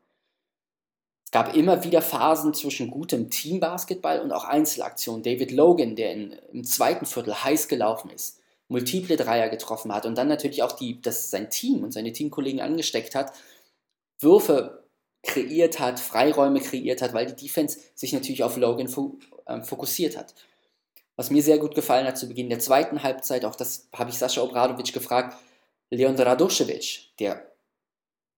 Es 1.24 1.32
gab 1.32 1.56
immer 1.56 1.86
wieder 1.86 2.01
Phasen 2.01 2.54
zwischen 2.54 2.92
gutem 2.92 3.30
Teambasketball 3.30 4.20
und 4.20 4.34
auch 4.34 4.44
Einzelaktionen. 4.44 5.24
David 5.24 5.51
Logan, 5.51 5.96
der 5.96 6.12
in, 6.12 6.34
im 6.51 6.66
zweiten 6.66 7.06
Viertel 7.06 7.36
heiß 7.42 7.70
gelaufen 7.70 8.10
ist, 8.10 8.40
multiple 8.72 9.18
Dreier 9.18 9.50
getroffen 9.50 9.94
hat 9.94 10.06
und 10.06 10.18
dann 10.18 10.30
natürlich 10.30 10.63
auch 10.63 10.72
die, 10.72 11.01
dass 11.01 11.30
sein 11.30 11.50
Team 11.50 11.84
und 11.84 11.92
seine 11.92 12.13
Teamkollegen 12.13 12.62
angesteckt 12.62 13.16
hat, 13.16 13.34
Würfe 14.20 14.86
kreiert 15.24 15.80
hat, 15.80 16.00
Freiräume 16.00 16.62
kreiert 16.62 17.01
hat, 17.01 17.13
weil 17.13 17.25
die 17.25 17.36
Defense 17.36 17.80
sich 17.94 18.13
natürlich 18.13 18.44
auf 18.44 18.56
Logan 18.56 18.88
äh, 19.46 19.62
fokussiert 19.62 20.18
hat. 20.18 20.34
Was 21.18 21.30
mir 21.30 21.44
sehr 21.44 21.60
gut 21.60 21.75
gefallen 21.75 22.08
hat 22.08 22.18
zu 22.18 22.28
Beginn 22.28 22.50
der 22.50 22.60
zweiten 22.60 23.04
Halbzeit, 23.04 23.44
auch 23.44 23.56
das 23.56 23.90
habe 23.94 24.10
ich 24.10 24.18
Sascha 24.18 24.42
Obradovic 24.42 24.94
gefragt, 24.94 25.38
Leon 25.90 26.16
Radoschewitsch, 26.16 27.10
der 27.20 27.51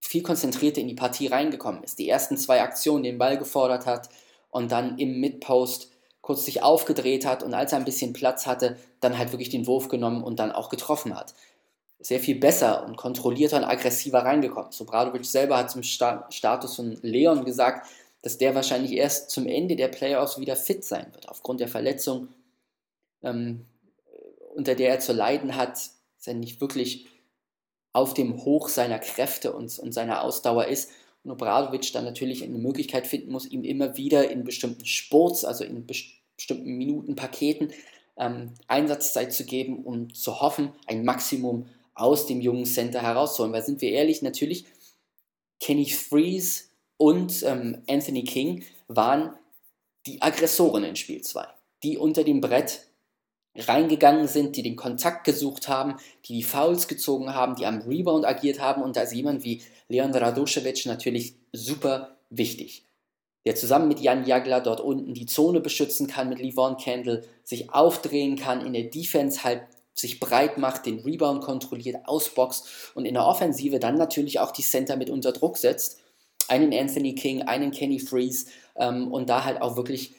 viel 0.02 0.24
konzentrierter 0.24 0.82
in 0.82 0.88
die 0.88 0.96
Partie 0.96 1.28
reingekommen 1.28 1.84
ist, 1.84 2.00
die 2.00 2.10
ersten 2.10 2.38
zwei 2.38 2.62
Aktionen 2.64 3.04
den 3.04 3.20
Ball 3.20 3.38
gefordert 3.38 3.86
hat 3.86 4.10
und 4.50 4.72
dann 4.72 4.98
im 4.98 5.20
Midpost 5.20 5.93
kurz 6.24 6.46
sich 6.46 6.64
aufgedreht 6.64 7.26
hat 7.26 7.44
und 7.44 7.54
als 7.54 7.74
er 7.74 7.78
ein 7.78 7.86
bisschen 7.86 8.14
Platz 8.14 8.48
hatte, 8.48 8.78
dann 9.02 9.18
halt 9.18 9.34
wirklich 9.34 9.50
den 9.50 9.68
Wurf 9.68 9.90
genommen 9.90 10.24
und 10.24 10.40
dann 10.40 10.54
auch 10.54 10.70
getroffen 10.70 11.16
hat. 11.16 11.36
Sehr 12.00 12.22
viel 12.22 12.40
besser 12.40 12.86
und 12.86 12.96
kontrollierter 12.96 13.58
und 13.58 13.66
aggressiver 13.66 14.20
reingekommen. 14.20 14.72
So 14.72 14.86
Bradovic 14.86 15.26
selber 15.26 15.58
hat 15.58 15.70
zum 15.70 15.84
Status 15.84 16.76
von 16.76 16.98
Leon 17.02 17.44
gesagt, 17.44 17.88
dass 18.22 18.38
der 18.38 18.56
wahrscheinlich 18.56 18.94
erst 18.94 19.32
zum 19.32 19.46
Ende 19.46 19.76
der 19.76 19.90
Playoffs 19.90 20.40
wieder 20.40 20.56
fit 20.56 20.86
sein 20.86 21.08
wird, 21.14 21.28
aufgrund 21.28 21.60
der 21.60 21.68
Verletzung 21.68 22.30
ähm, 23.22 23.66
unter 24.56 24.76
der 24.76 24.92
er 24.92 25.00
zu 25.00 25.12
leiden 25.12 25.58
hat, 25.58 25.74
dass 25.74 26.28
er 26.28 26.36
nicht 26.36 26.62
wirklich 26.62 27.08
auf 27.92 28.14
dem 28.14 28.46
Hoch 28.46 28.70
seiner 28.70 29.00
Kräfte 29.00 29.52
und, 29.52 29.78
und 29.78 29.92
seiner 29.92 30.22
Ausdauer 30.24 30.66
ist. 30.66 30.90
Und 31.24 31.32
Obradovic 31.32 31.92
dann 31.94 32.06
natürlich 32.06 32.44
eine 32.44 32.58
Möglichkeit 32.58 33.08
finden 33.08 33.32
muss, 33.32 33.46
ihm 33.46 33.64
immer 33.64 33.96
wieder 33.98 34.30
in 34.30 34.44
bestimmten 34.44 34.86
Sports, 34.86 35.46
also 35.46 35.64
in 35.64 35.86
bestimmten 35.86 36.78
Minutenpaketen, 36.78 37.72
ähm, 38.18 38.52
Einsatzzeit 38.68 39.34
zu 39.34 39.46
geben, 39.46 39.84
um 39.84 40.14
zu 40.14 40.42
hoffen, 40.42 40.74
ein 40.86 41.06
Maximum 41.06 41.68
aus 41.96 42.26
dem 42.26 42.42
jungen 42.42 42.66
Center 42.66 43.02
herauszuholen. 43.02 43.54
Weil 43.54 43.64
sind 43.64 43.82
wir 43.82 43.92
ehrlich, 43.92 44.22
natürlich, 44.22 44.66
Kenny 45.60 45.86
Freeze 45.86 46.66
und 46.98 47.44
ähm, 47.44 47.84
Anthony 47.88 48.24
King 48.24 48.64
waren 48.88 49.34
die 50.06 50.22
Aggressoren 50.22 50.84
in 50.84 50.96
Spiel 50.96 51.22
2, 51.22 51.46
die 51.84 51.98
unter 51.98 52.24
dem 52.24 52.42
Brett 52.42 52.86
reingegangen 53.56 54.28
sind, 54.28 54.56
die 54.56 54.64
den 54.64 54.76
Kontakt 54.76 55.26
gesucht 55.26 55.68
haben, 55.68 55.96
die 56.26 56.34
die 56.34 56.44
Fouls 56.44 56.88
gezogen 56.88 57.34
haben, 57.34 57.56
die 57.56 57.66
am 57.66 57.82
Rebound 57.82 58.26
agiert 58.26 58.60
haben 58.60 58.82
und 58.82 58.96
da 58.96 59.02
ist 59.02 59.14
jemand 59.14 59.44
wie 59.44 59.62
Leon 59.90 60.12
Radoschewitsch 60.12 60.86
natürlich 60.86 61.36
super 61.52 62.18
wichtig. 62.30 62.84
Der 63.46 63.56
zusammen 63.56 63.90
mit 63.90 64.00
Jan 64.00 64.26
Jagler 64.26 64.62
dort 64.62 64.80
unten 64.80 65.14
die 65.14 65.26
Zone 65.26 65.60
beschützen 65.60 66.08
kann, 66.08 66.30
mit 66.30 66.40
Livon 66.40 66.78
Candle 66.78 67.24
sich 67.44 67.72
aufdrehen 67.72 68.38
kann, 68.38 68.66
in 68.66 68.74
der 68.74 68.84
Defense 68.84 69.44
halt 69.44 69.62
sich 69.94 70.20
breit 70.20 70.58
macht, 70.58 70.86
den 70.86 71.00
Rebound 71.00 71.44
kontrolliert, 71.44 72.08
ausboxt 72.08 72.66
und 72.96 73.06
in 73.06 73.14
der 73.14 73.26
Offensive 73.26 73.80
dann 73.80 73.96
natürlich 73.96 74.40
auch 74.40 74.52
die 74.52 74.64
Center 74.64 74.96
mit 74.96 75.10
unter 75.10 75.32
Druck 75.34 75.58
setzt. 75.58 76.00
Einen 76.48 76.74
Anthony 76.74 77.16
King, 77.16 77.44
einen 77.44 77.72
Kenny 77.72 78.00
Freeze 78.00 78.48
ähm, 78.76 79.12
und 79.12 79.30
da 79.30 79.44
halt 79.44 79.62
auch 79.62 79.76
wirklich 79.76 80.16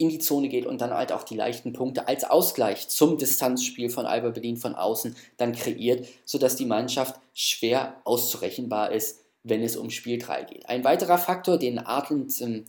in 0.00 0.08
die 0.08 0.18
Zone 0.18 0.48
geht 0.48 0.64
und 0.64 0.80
dann 0.80 0.94
halt 0.94 1.12
auch 1.12 1.24
die 1.24 1.36
leichten 1.36 1.74
Punkte 1.74 2.08
als 2.08 2.24
Ausgleich 2.24 2.88
zum 2.88 3.18
Distanzspiel 3.18 3.90
von 3.90 4.06
Alba 4.06 4.30
Berlin 4.30 4.56
von 4.56 4.74
außen 4.74 5.14
dann 5.36 5.52
kreiert, 5.52 6.08
sodass 6.24 6.56
die 6.56 6.64
Mannschaft 6.64 7.20
schwer 7.34 8.00
auszurechenbar 8.04 8.92
ist, 8.92 9.20
wenn 9.42 9.62
es 9.62 9.76
um 9.76 9.90
Spiel 9.90 10.18
3 10.18 10.44
geht. 10.44 10.68
Ein 10.70 10.84
weiterer 10.84 11.18
Faktor, 11.18 11.58
den 11.58 11.78
Artland 11.78 12.32
ähm, 12.40 12.64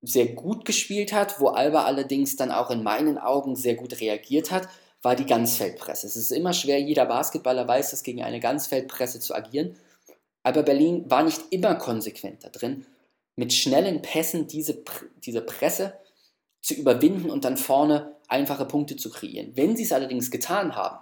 sehr 0.00 0.28
gut 0.28 0.64
gespielt 0.64 1.12
hat, 1.12 1.40
wo 1.40 1.48
Alba 1.48 1.84
allerdings 1.84 2.36
dann 2.36 2.50
auch 2.50 2.70
in 2.70 2.82
meinen 2.82 3.18
Augen 3.18 3.54
sehr 3.54 3.74
gut 3.74 4.00
reagiert 4.00 4.50
hat, 4.50 4.66
war 5.02 5.14
die 5.14 5.26
Ganzfeldpresse. 5.26 6.06
Es 6.06 6.16
ist 6.16 6.32
immer 6.32 6.54
schwer, 6.54 6.80
jeder 6.80 7.04
Basketballer 7.04 7.68
weiß 7.68 7.92
es, 7.92 8.02
gegen 8.02 8.22
eine 8.22 8.40
Ganzfeldpresse 8.40 9.20
zu 9.20 9.34
agieren. 9.34 9.76
Aber 10.42 10.62
Berlin 10.62 11.04
war 11.10 11.22
nicht 11.22 11.42
immer 11.50 11.74
konsequent 11.74 12.44
da 12.44 12.48
drin, 12.48 12.86
mit 13.34 13.52
schnellen 13.52 14.00
Pässen 14.00 14.46
diese, 14.46 14.82
diese 15.22 15.42
Presse 15.42 15.92
zu 16.66 16.74
überwinden 16.74 17.30
und 17.30 17.44
dann 17.44 17.56
vorne 17.56 18.16
einfache 18.26 18.64
Punkte 18.64 18.96
zu 18.96 19.08
kreieren. 19.08 19.52
Wenn 19.54 19.76
sie 19.76 19.84
es 19.84 19.92
allerdings 19.92 20.32
getan 20.32 20.74
haben, 20.74 20.98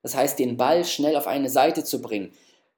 das 0.00 0.14
heißt 0.14 0.38
den 0.38 0.56
Ball 0.56 0.84
schnell 0.84 1.16
auf 1.16 1.26
eine 1.26 1.50
Seite 1.50 1.82
zu 1.82 2.00
bringen, 2.00 2.30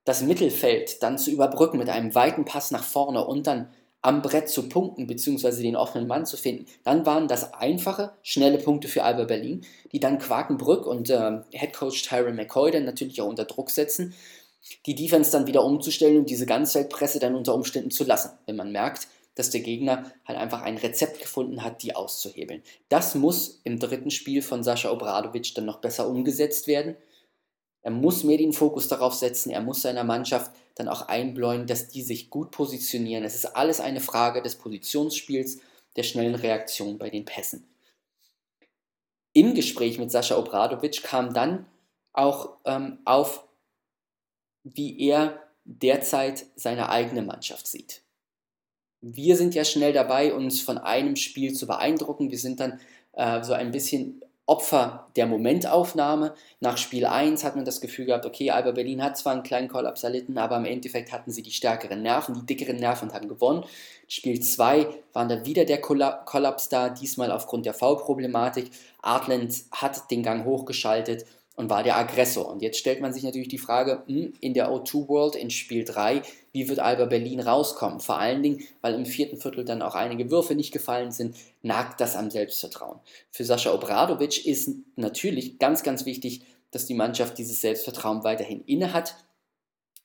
das 0.07 0.22
Mittelfeld 0.22 1.03
dann 1.03 1.18
zu 1.18 1.31
überbrücken 1.31 1.76
mit 1.76 1.90
einem 1.90 2.14
weiten 2.14 2.46
Pass 2.46 2.70
nach 2.70 2.83
vorne 2.83 3.26
und 3.26 3.46
dann 3.46 3.68
am 4.00 4.22
Brett 4.22 4.48
zu 4.48 4.70
punkten 4.70 5.07
bzw. 5.07 5.62
den 5.62 5.76
offenen 5.76 6.09
Mann 6.09 6.24
zu 6.24 6.38
finden, 6.38 6.64
dann 6.83 7.05
waren 7.05 7.29
das 7.29 7.53
einfache, 7.53 8.12
schnelle 8.22 8.57
Punkte 8.57 8.88
für 8.88 9.05
Alba 9.05 9.24
Berlin, 9.24 9.61
die 9.92 10.00
dann 10.00 10.18
Quakenbrück 10.18 10.87
und 10.87 11.11
äh, 11.11 11.40
Headcoach 11.53 12.09
Tyron 12.09 12.37
McCoy 12.37 12.70
dann 12.70 12.87
natürlich 12.87 13.20
auch 13.20 13.29
unter 13.29 13.44
Druck 13.44 13.68
setzen, 13.68 14.14
die 14.87 14.94
Defense 14.94 15.31
dann 15.31 15.46
wieder 15.46 15.62
umzustellen 15.62 16.20
und 16.20 16.31
diese 16.31 16.46
Ganzfeldpresse 16.46 17.18
dann 17.18 17.35
unter 17.35 17.55
Umständen 17.55 17.90
zu 17.90 18.05
lassen, 18.05 18.31
wenn 18.46 18.57
man 18.57 18.72
merkt, 18.72 19.09
dass 19.40 19.48
der 19.48 19.62
Gegner 19.62 20.12
halt 20.26 20.38
einfach 20.38 20.61
ein 20.61 20.76
Rezept 20.76 21.18
gefunden 21.18 21.64
hat, 21.64 21.83
die 21.83 21.96
auszuhebeln. 21.96 22.62
Das 22.90 23.14
muss 23.14 23.62
im 23.64 23.79
dritten 23.79 24.11
Spiel 24.11 24.42
von 24.42 24.62
Sascha 24.62 24.90
Obradovic 24.90 25.55
dann 25.55 25.64
noch 25.64 25.81
besser 25.81 26.07
umgesetzt 26.07 26.66
werden. 26.66 26.94
Er 27.81 27.90
muss 27.90 28.22
mehr 28.22 28.37
den 28.37 28.53
Fokus 28.53 28.88
darauf 28.88 29.14
setzen, 29.14 29.48
er 29.48 29.62
muss 29.62 29.81
seiner 29.81 30.05
Mannschaft 30.05 30.53
dann 30.74 30.88
auch 30.88 31.09
einbläuen, 31.09 31.66
dass 31.66 31.88
die 31.88 32.03
sich 32.03 32.29
gut 32.29 32.50
positionieren. 32.50 33.24
Es 33.24 33.35
ist 33.35 33.57
alles 33.57 33.81
eine 33.81 34.00
Frage 34.00 34.42
des 34.42 34.57
Positionsspiels, 34.57 35.61
der 35.96 36.03
schnellen 36.03 36.35
Reaktion 36.35 36.98
bei 36.98 37.09
den 37.09 37.24
Pässen. 37.24 37.66
Im 39.33 39.55
Gespräch 39.55 39.98
mit 39.98 40.11
Sascha 40.11 40.37
Obradovic 40.37 41.03
kam 41.03 41.33
dann 41.33 41.64
auch 42.12 42.59
ähm, 42.66 42.98
auf, 43.07 43.48
wie 44.64 45.00
er 45.09 45.42
derzeit 45.64 46.44
seine 46.57 46.90
eigene 46.90 47.22
Mannschaft 47.22 47.66
sieht 47.66 48.03
wir 49.02 49.36
sind 49.36 49.54
ja 49.54 49.64
schnell 49.64 49.92
dabei, 49.92 50.34
uns 50.34 50.60
von 50.60 50.78
einem 50.78 51.16
Spiel 51.16 51.54
zu 51.54 51.66
beeindrucken. 51.66 52.30
Wir 52.30 52.38
sind 52.38 52.60
dann 52.60 52.80
äh, 53.12 53.42
so 53.42 53.52
ein 53.52 53.70
bisschen 53.70 54.22
Opfer 54.50 55.06
der 55.14 55.26
Momentaufnahme. 55.26 56.34
Nach 56.58 56.76
Spiel 56.76 57.06
1 57.06 57.44
hat 57.44 57.54
man 57.54 57.64
das 57.64 57.80
Gefühl 57.80 58.06
gehabt, 58.06 58.26
okay, 58.26 58.50
Alba 58.50 58.72
Berlin 58.72 59.00
hat 59.00 59.16
zwar 59.16 59.32
einen 59.32 59.44
kleinen 59.44 59.68
Kollaps 59.68 60.02
erlitten, 60.02 60.38
aber 60.38 60.56
im 60.56 60.64
Endeffekt 60.64 61.12
hatten 61.12 61.30
sie 61.30 61.42
die 61.42 61.52
stärkeren 61.52 62.02
Nerven, 62.02 62.34
die 62.34 62.46
dickeren 62.46 62.76
Nerven 62.76 63.08
und 63.08 63.14
haben 63.14 63.28
gewonnen. 63.28 63.64
Spiel 64.08 64.40
2 64.40 64.88
war 65.12 65.28
dann 65.28 65.46
wieder 65.46 65.64
der 65.64 65.80
Kollaps 65.80 66.68
da, 66.68 66.88
diesmal 66.88 67.30
aufgrund 67.30 67.64
der 67.64 67.74
Foulproblematik. 67.74 68.72
Artland 69.02 69.54
hat 69.70 70.10
den 70.10 70.24
Gang 70.24 70.44
hochgeschaltet 70.44 71.26
und 71.61 71.68
war 71.68 71.83
der 71.83 71.99
Aggressor. 71.99 72.49
Und 72.49 72.62
jetzt 72.62 72.79
stellt 72.79 73.03
man 73.03 73.12
sich 73.12 73.23
natürlich 73.23 73.49
die 73.49 73.59
Frage, 73.59 74.03
hm, 74.07 74.33
in 74.40 74.55
der 74.55 74.70
O2 74.70 75.09
World 75.09 75.37
in 75.37 75.51
Spiel 75.51 75.85
3, 75.85 76.23
wie 76.53 76.70
wird 76.70 76.79
Alba 76.79 77.05
Berlin 77.05 77.38
rauskommen? 77.38 78.01
Vor 78.01 78.18
allen 78.18 78.42
Dingen, 78.42 78.62
weil 78.81 78.94
im 78.94 79.05
vierten 79.05 79.37
Viertel 79.37 79.66
dann 79.66 79.83
auch 79.83 79.94
einige 79.94 80.31
Würfe 80.31 80.55
nicht 80.55 80.73
gefallen 80.73 81.12
sind, 81.12 81.37
nagt 81.61 82.01
das 82.01 82.16
am 82.16 82.31
Selbstvertrauen. 82.31 82.99
Für 83.31 83.44
Sascha 83.44 83.75
Obradovic 83.75 84.46
ist 84.46 84.70
natürlich 84.96 85.59
ganz, 85.59 85.83
ganz 85.83 86.07
wichtig, 86.07 86.46
dass 86.70 86.87
die 86.87 86.94
Mannschaft 86.94 87.37
dieses 87.37 87.61
Selbstvertrauen 87.61 88.25
weiterhin 88.25 88.64
inne 88.64 88.94
hat. 88.94 89.16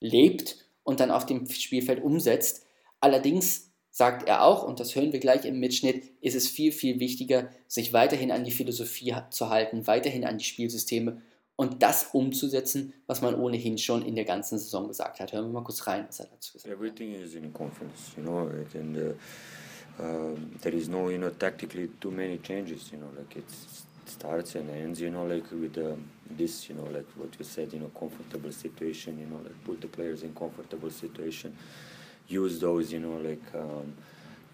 lebt 0.02 0.58
und 0.84 1.00
dann 1.00 1.10
auf 1.10 1.26
dem 1.26 1.50
Spielfeld 1.50 2.04
umsetzt. 2.04 2.66
Allerdings 3.00 3.72
sagt 3.92 4.28
er 4.28 4.44
auch, 4.44 4.68
und 4.68 4.82
das 4.82 4.94
hören 4.94 5.14
wir 5.14 5.22
gleich 5.22 5.46
im 5.46 5.58
Mitschnitt, 5.62 6.04
ist 6.20 6.36
es 6.36 6.50
viel, 6.50 6.74
viel 6.74 7.00
wichtiger, 7.00 7.50
sich 7.66 7.94
weiterhin 7.94 8.30
an 8.30 8.44
die 8.44 8.52
Philosophie 8.52 9.16
zu 9.30 9.50
halten, 9.50 9.88
weiterhin 9.88 10.26
an 10.26 10.38
die 10.38 10.44
Spielsysteme 10.44 11.22
und 11.56 11.82
das 11.82 12.10
umzusetzen, 12.12 12.94
was 13.08 13.22
man 13.22 13.36
ohnehin 13.36 13.78
schon 13.78 14.02
in 14.02 14.16
der 14.16 14.26
ganzen 14.26 14.60
Saison 14.60 14.88
gesagt 14.88 15.20
hat. 15.20 15.32
Hören 15.32 15.46
wir 15.46 15.54
mal 15.54 15.64
kurz 15.64 15.88
rein, 15.88 16.06
was 16.08 16.20
er 16.20 16.28
dazu 16.28 16.54
gesagt 16.54 16.74
hat. 16.74 16.78
Everything 16.78 17.14
is 17.14 17.36
in 17.36 17.54
confidence, 17.54 18.12
you 18.18 18.24
know, 18.24 18.50
and 18.74 18.98
uh, 18.98 20.04
um, 20.04 20.52
there 20.62 20.76
is 20.76 20.90
no, 20.90 21.10
you 21.10 21.18
know, 21.18 21.30
tactically 21.30 21.90
too 22.02 22.12
many 22.12 22.40
changes, 22.40 22.92
you 22.92 22.98
know, 22.98 23.10
like 23.18 23.38
it 23.38 23.46
starts 24.06 24.56
and 24.56 24.70
ends, 24.70 25.00
you 25.00 25.10
know, 25.10 25.26
like 25.26 25.50
with 25.52 25.78
uh, 25.78 25.96
this, 26.30 26.68
you 26.68 26.76
know, 26.76 26.88
like 26.92 27.08
what 27.16 27.30
you 27.40 27.46
said, 27.46 27.72
you 27.72 27.80
know, 27.80 27.90
comfortable 27.98 28.52
situation, 28.52 29.18
you 29.18 29.26
know, 29.26 29.42
like 29.42 29.64
put 29.64 29.80
the 29.80 29.88
players 29.88 30.24
in 30.24 30.34
comfortable 30.36 30.90
situation, 30.90 31.56
use 32.28 32.60
those, 32.60 32.92
you 32.92 33.00
know, 33.00 33.18
like 33.24 33.56
um, 33.56 33.94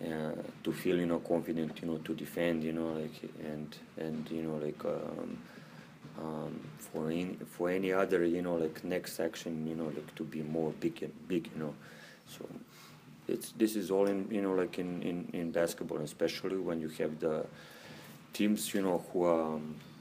uh, 0.06 0.36
to 0.64 0.72
feel, 0.72 0.98
you 0.98 1.08
know, 1.08 1.20
confident, 1.20 1.80
you 1.82 1.88
know, 1.88 1.98
to 1.98 2.14
defend, 2.14 2.64
you 2.64 2.74
know, 2.74 2.94
like 2.94 3.32
and 3.44 3.76
and 3.98 4.30
you 4.30 4.44
know, 4.44 4.58
like. 4.58 4.86
Um, 4.86 5.40
um, 6.21 6.60
for 6.77 7.10
any 7.10 7.38
for 7.45 7.69
any 7.69 7.91
other 7.91 8.23
you 8.25 8.41
know 8.41 8.55
like 8.55 8.84
next 8.84 9.19
action 9.19 9.67
you 9.67 9.75
know 9.75 9.86
like 9.86 10.13
to 10.15 10.23
be 10.23 10.41
more 10.41 10.71
big 10.79 11.01
and 11.03 11.13
big 11.27 11.49
you 11.53 11.60
know. 11.63 11.73
So 12.27 12.45
it's 13.27 13.51
this 13.51 13.75
is 13.75 13.91
all 13.91 14.07
in 14.07 14.27
you 14.29 14.41
know 14.41 14.53
like 14.53 14.79
in 14.79 15.01
in, 15.01 15.29
in 15.34 15.51
basketball 15.51 15.99
especially 15.99 16.57
when 16.57 16.79
you 16.81 16.89
have 16.99 17.19
the 17.19 17.45
teams 18.34 18.73
you 18.73 18.81
know 18.81 19.03
who 19.12 19.23
are 19.23 19.60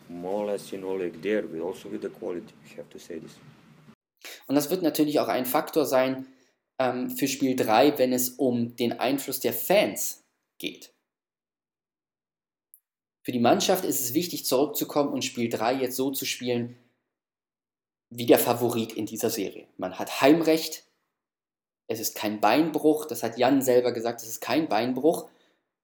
more 0.08 0.44
or 0.44 0.46
less 0.46 0.72
you 0.72 0.78
know 0.78 0.92
like 0.92 1.20
there 1.22 1.42
with 1.42 1.60
also 1.60 1.88
with 1.88 2.02
the 2.02 2.10
quality 2.10 2.54
you 2.68 2.76
have 2.76 2.90
to 2.90 2.98
say 2.98 3.18
this. 3.18 3.36
Und 4.46 4.56
das 4.56 4.70
wird 4.70 4.82
natürlich 4.82 5.18
auch 5.20 5.28
ein 5.28 5.46
Faktor 5.46 5.86
sein 5.86 6.26
ähm, 6.78 7.10
für 7.10 7.28
Spiel 7.28 7.56
3 7.56 7.98
wenn 7.98 8.12
es 8.12 8.30
um 8.30 8.76
den 8.76 8.92
Einfluss 8.92 9.40
der 9.40 9.52
Fans 9.52 10.22
geht 10.58 10.92
Für 13.30 13.32
die 13.32 13.38
Mannschaft 13.38 13.84
ist 13.84 14.00
es 14.00 14.12
wichtig, 14.12 14.44
zurückzukommen 14.44 15.12
und 15.12 15.24
Spiel 15.24 15.48
3 15.48 15.74
jetzt 15.74 15.94
so 15.94 16.10
zu 16.10 16.24
spielen 16.24 16.76
wie 18.12 18.26
der 18.26 18.40
Favorit 18.40 18.92
in 18.94 19.06
dieser 19.06 19.30
Serie. 19.30 19.68
Man 19.76 20.00
hat 20.00 20.20
Heimrecht, 20.20 20.82
es 21.86 22.00
ist 22.00 22.16
kein 22.16 22.40
Beinbruch, 22.40 23.06
das 23.06 23.22
hat 23.22 23.38
Jan 23.38 23.62
selber 23.62 23.92
gesagt, 23.92 24.20
es 24.20 24.26
ist 24.26 24.40
kein 24.40 24.68
Beinbruch, 24.68 25.30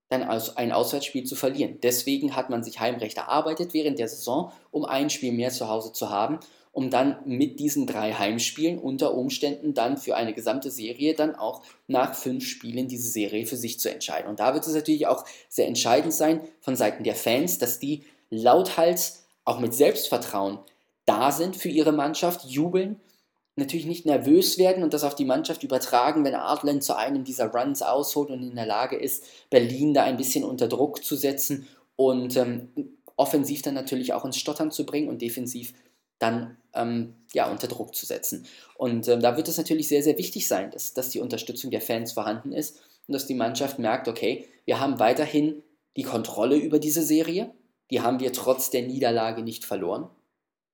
dann 0.09 0.23
ein 0.23 0.73
Auswärtsspiel 0.73 1.23
zu 1.23 1.37
verlieren. 1.37 1.79
Deswegen 1.81 2.35
hat 2.35 2.49
man 2.49 2.65
sich 2.65 2.81
Heimrecht 2.81 3.15
erarbeitet 3.15 3.73
während 3.73 3.97
der 3.97 4.09
Saison, 4.09 4.51
um 4.71 4.83
ein 4.83 5.09
Spiel 5.09 5.31
mehr 5.31 5.51
zu 5.51 5.69
Hause 5.69 5.93
zu 5.93 6.09
haben 6.09 6.41
um 6.77 6.91
dann 6.91 7.17
mit 7.25 7.59
diesen 7.59 7.87
drei 7.87 8.13
Heimspielen 8.13 8.77
unter 8.77 9.15
Umständen 9.15 9.73
dann 9.73 9.97
für 9.97 10.15
eine 10.15 10.35
gesamte 10.35 10.69
Serie 10.69 11.15
dann 11.15 11.33
auch 11.33 11.63
nach 11.87 12.13
fünf 12.13 12.45
Spielen 12.45 12.87
diese 12.87 13.09
Serie 13.09 13.47
für 13.47 13.57
sich 13.57 13.79
zu 13.79 13.89
entscheiden. 13.89 14.29
Und 14.29 14.39
da 14.39 14.53
wird 14.53 14.67
es 14.67 14.75
natürlich 14.75 15.07
auch 15.07 15.25
sehr 15.49 15.65
entscheidend 15.65 16.13
sein 16.13 16.39
von 16.61 16.75
Seiten 16.75 17.03
der 17.03 17.15
Fans, 17.15 17.57
dass 17.57 17.79
die 17.79 18.03
lauthals, 18.29 19.23
auch 19.43 19.59
mit 19.59 19.73
Selbstvertrauen 19.73 20.59
da 21.05 21.31
sind 21.31 21.55
für 21.55 21.69
ihre 21.69 21.93
Mannschaft, 21.93 22.45
jubeln, 22.45 22.99
natürlich 23.55 23.87
nicht 23.87 24.05
nervös 24.05 24.59
werden 24.59 24.83
und 24.83 24.93
das 24.93 25.03
auf 25.03 25.15
die 25.15 25.25
Mannschaft 25.25 25.63
übertragen, 25.63 26.23
wenn 26.25 26.35
Artland 26.35 26.83
zu 26.83 26.95
einem 26.95 27.23
dieser 27.23 27.47
Runs 27.47 27.81
ausholt 27.81 28.29
und 28.29 28.43
in 28.43 28.55
der 28.55 28.67
Lage 28.67 28.97
ist, 28.97 29.23
Berlin 29.49 29.95
da 29.95 30.03
ein 30.03 30.17
bisschen 30.17 30.43
unter 30.43 30.67
Druck 30.67 31.03
zu 31.03 31.15
setzen 31.15 31.67
und 31.95 32.37
ähm, 32.37 32.69
offensiv 33.15 33.63
dann 33.63 33.73
natürlich 33.73 34.13
auch 34.13 34.25
ins 34.25 34.37
Stottern 34.37 34.69
zu 34.69 34.85
bringen 34.85 35.09
und 35.09 35.23
defensiv 35.23 35.73
dann 36.19 36.57
ähm, 36.73 37.15
ja, 37.33 37.49
unter 37.49 37.67
Druck 37.67 37.95
zu 37.95 38.05
setzen. 38.05 38.45
Und 38.75 39.07
ähm, 39.07 39.21
da 39.21 39.37
wird 39.37 39.47
es 39.47 39.57
natürlich 39.57 39.87
sehr, 39.87 40.03
sehr 40.03 40.17
wichtig 40.17 40.47
sein, 40.47 40.71
dass, 40.71 40.93
dass 40.93 41.09
die 41.09 41.19
Unterstützung 41.19 41.71
der 41.71 41.81
Fans 41.81 42.13
vorhanden 42.13 42.51
ist 42.51 42.79
und 43.07 43.13
dass 43.13 43.27
die 43.27 43.35
Mannschaft 43.35 43.79
merkt, 43.79 44.07
okay, 44.07 44.47
wir 44.65 44.79
haben 44.79 44.99
weiterhin 44.99 45.63
die 45.95 46.03
Kontrolle 46.03 46.57
über 46.57 46.79
diese 46.79 47.01
Serie, 47.01 47.51
die 47.89 48.01
haben 48.01 48.19
wir 48.19 48.33
trotz 48.33 48.69
der 48.69 48.83
Niederlage 48.83 49.41
nicht 49.41 49.65
verloren. 49.65 50.09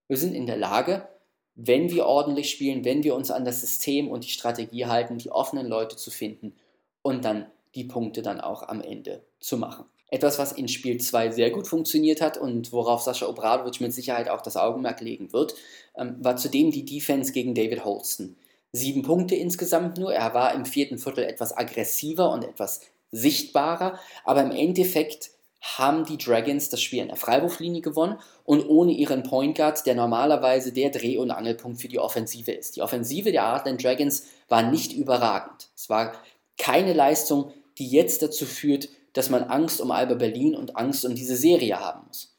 Wir 0.07 0.17
sind 0.17 0.33
in 0.33 0.47
der 0.47 0.57
Lage, 0.57 1.07
wenn 1.55 1.91
wir 1.91 2.05
ordentlich 2.05 2.49
spielen, 2.49 2.83
wenn 2.83 3.03
wir 3.03 3.15
uns 3.15 3.31
an 3.31 3.45
das 3.45 3.61
System 3.61 4.09
und 4.09 4.25
die 4.25 4.29
Strategie 4.29 4.85
halten, 4.87 5.17
die 5.17 5.31
offenen 5.31 5.67
Leute 5.67 5.95
zu 5.95 6.09
finden 6.11 6.55
und 7.01 7.23
dann 7.23 7.45
die 7.75 7.83
Punkte 7.83 8.21
dann 8.21 8.41
auch 8.41 8.63
am 8.63 8.81
Ende 8.81 9.23
zu 9.39 9.57
machen. 9.57 9.85
Etwas, 10.13 10.37
was 10.37 10.51
in 10.51 10.67
Spiel 10.67 10.99
2 10.99 11.31
sehr 11.31 11.49
gut 11.49 11.67
funktioniert 11.67 12.21
hat 12.21 12.37
und 12.37 12.71
worauf 12.71 13.01
Sascha 13.01 13.25
Obradovic 13.25 13.81
mit 13.81 13.93
Sicherheit 13.93 14.29
auch 14.29 14.41
das 14.41 14.57
Augenmerk 14.57 15.01
legen 15.01 15.33
wird, 15.33 15.55
ähm, 15.97 16.17
war 16.19 16.37
zudem 16.37 16.69
die 16.69 16.85
Defense 16.85 17.31
gegen 17.31 17.55
David 17.55 17.83
Holston. 17.83 18.35
Sieben 18.71 19.01
Punkte 19.01 19.33
insgesamt 19.33 19.97
nur. 19.97 20.13
Er 20.13 20.35
war 20.35 20.53
im 20.53 20.67
vierten 20.67 20.99
Viertel 20.99 21.23
etwas 21.23 21.57
aggressiver 21.57 22.31
und 22.31 22.43
etwas 22.43 22.81
sichtbarer, 23.09 23.99
aber 24.23 24.43
im 24.43 24.51
Endeffekt 24.51 25.31
haben 25.61 26.05
die 26.05 26.19
Dragons 26.19 26.69
das 26.69 26.83
Spiel 26.83 27.01
in 27.01 27.07
der 27.07 27.17
Freiwurflinie 27.17 27.81
gewonnen 27.81 28.19
und 28.45 28.69
ohne 28.69 28.91
ihren 28.91 29.23
Point 29.23 29.57
Guard, 29.57 29.83
der 29.87 29.95
normalerweise 29.95 30.73
der 30.73 30.91
Dreh- 30.91 31.17
und 31.17 31.31
Angelpunkt 31.31 31.81
für 31.81 31.87
die 31.87 31.97
Offensive 31.97 32.51
ist. 32.51 32.75
Die 32.75 32.83
Offensive 32.83 33.31
der 33.31 33.51
Heartland 33.51 33.83
Dragons 33.83 34.27
war 34.47 34.61
nicht 34.61 34.93
überragend. 34.93 35.69
Es 35.75 35.89
war 35.89 36.13
keine 36.59 36.93
Leistung, 36.93 37.51
die 37.79 37.87
jetzt 37.87 38.21
dazu 38.21 38.45
führt, 38.45 38.89
dass 39.13 39.29
man 39.29 39.43
Angst 39.43 39.79
um 39.79 39.91
Alba 39.91 40.15
Berlin 40.15 40.55
und 40.55 40.75
Angst 40.75 41.05
um 41.05 41.15
diese 41.15 41.35
Serie 41.35 41.79
haben 41.79 42.07
muss. 42.07 42.35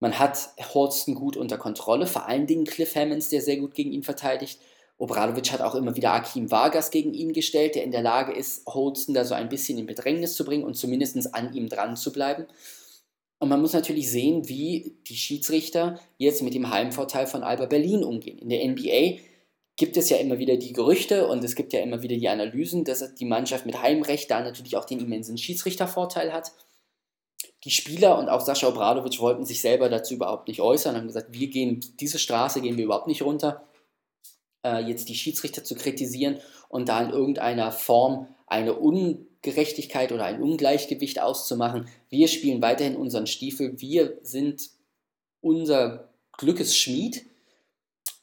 Man 0.00 0.18
hat 0.18 0.50
Holston 0.74 1.14
gut 1.14 1.36
unter 1.36 1.56
Kontrolle, 1.56 2.06
vor 2.06 2.26
allen 2.26 2.46
Dingen 2.46 2.66
Cliff 2.66 2.94
Hammonds, 2.94 3.30
der 3.30 3.40
sehr 3.40 3.56
gut 3.56 3.74
gegen 3.74 3.92
ihn 3.92 4.02
verteidigt. 4.02 4.60
Obradovic 4.98 5.50
hat 5.50 5.60
auch 5.60 5.74
immer 5.74 5.96
wieder 5.96 6.12
Akim 6.12 6.50
Vargas 6.50 6.90
gegen 6.90 7.14
ihn 7.14 7.32
gestellt, 7.32 7.74
der 7.74 7.84
in 7.84 7.90
der 7.90 8.02
Lage 8.02 8.32
ist, 8.32 8.66
Holston 8.66 9.14
da 9.14 9.24
so 9.24 9.34
ein 9.34 9.48
bisschen 9.48 9.78
in 9.78 9.86
Bedrängnis 9.86 10.34
zu 10.34 10.44
bringen 10.44 10.64
und 10.64 10.74
zumindest 10.74 11.34
an 11.34 11.52
ihm 11.54 11.68
dran 11.68 11.96
zu 11.96 12.12
bleiben. 12.12 12.46
Und 13.38 13.48
man 13.48 13.60
muss 13.60 13.72
natürlich 13.72 14.10
sehen, 14.10 14.48
wie 14.48 14.96
die 15.08 15.16
Schiedsrichter 15.16 15.98
jetzt 16.18 16.42
mit 16.42 16.54
dem 16.54 16.70
Heimvorteil 16.70 17.26
von 17.26 17.42
Alba 17.42 17.66
Berlin 17.66 18.04
umgehen. 18.04 18.38
In 18.38 18.48
der 18.48 18.66
NBA 18.66 19.20
gibt 19.76 19.96
es 19.96 20.08
ja 20.08 20.18
immer 20.18 20.38
wieder 20.38 20.56
die 20.56 20.72
Gerüchte 20.72 21.26
und 21.26 21.42
es 21.42 21.56
gibt 21.56 21.72
ja 21.72 21.80
immer 21.80 22.02
wieder 22.02 22.16
die 22.16 22.28
Analysen, 22.28 22.84
dass 22.84 23.14
die 23.14 23.24
Mannschaft 23.24 23.66
mit 23.66 23.82
Heimrecht 23.82 24.30
da 24.30 24.40
natürlich 24.40 24.76
auch 24.76 24.84
den 24.84 25.00
immensen 25.00 25.36
Schiedsrichtervorteil 25.36 26.32
hat. 26.32 26.52
Die 27.64 27.70
Spieler 27.70 28.18
und 28.18 28.28
auch 28.28 28.40
Sascha 28.40 28.68
Obradovic 28.68 29.18
wollten 29.20 29.44
sich 29.44 29.60
selber 29.60 29.88
dazu 29.88 30.14
überhaupt 30.14 30.48
nicht 30.48 30.60
äußern, 30.60 30.96
haben 30.96 31.06
gesagt, 31.06 31.32
wir 31.32 31.48
gehen, 31.48 31.84
diese 31.98 32.18
Straße 32.18 32.60
gehen 32.60 32.76
wir 32.76 32.84
überhaupt 32.84 33.08
nicht 33.08 33.22
runter, 33.22 33.66
äh, 34.64 34.84
jetzt 34.84 35.08
die 35.08 35.14
Schiedsrichter 35.14 35.64
zu 35.64 35.74
kritisieren 35.74 36.38
und 36.68 36.88
da 36.88 37.02
in 37.02 37.10
irgendeiner 37.10 37.72
Form 37.72 38.28
eine 38.46 38.74
Ungerechtigkeit 38.74 40.12
oder 40.12 40.24
ein 40.24 40.42
Ungleichgewicht 40.42 41.20
auszumachen. 41.20 41.88
Wir 42.10 42.28
spielen 42.28 42.62
weiterhin 42.62 42.96
unseren 42.96 43.26
Stiefel, 43.26 43.80
wir 43.80 44.18
sind 44.22 44.70
unser 45.40 46.10
Glückes 46.36 46.76
Schmied 46.76 47.24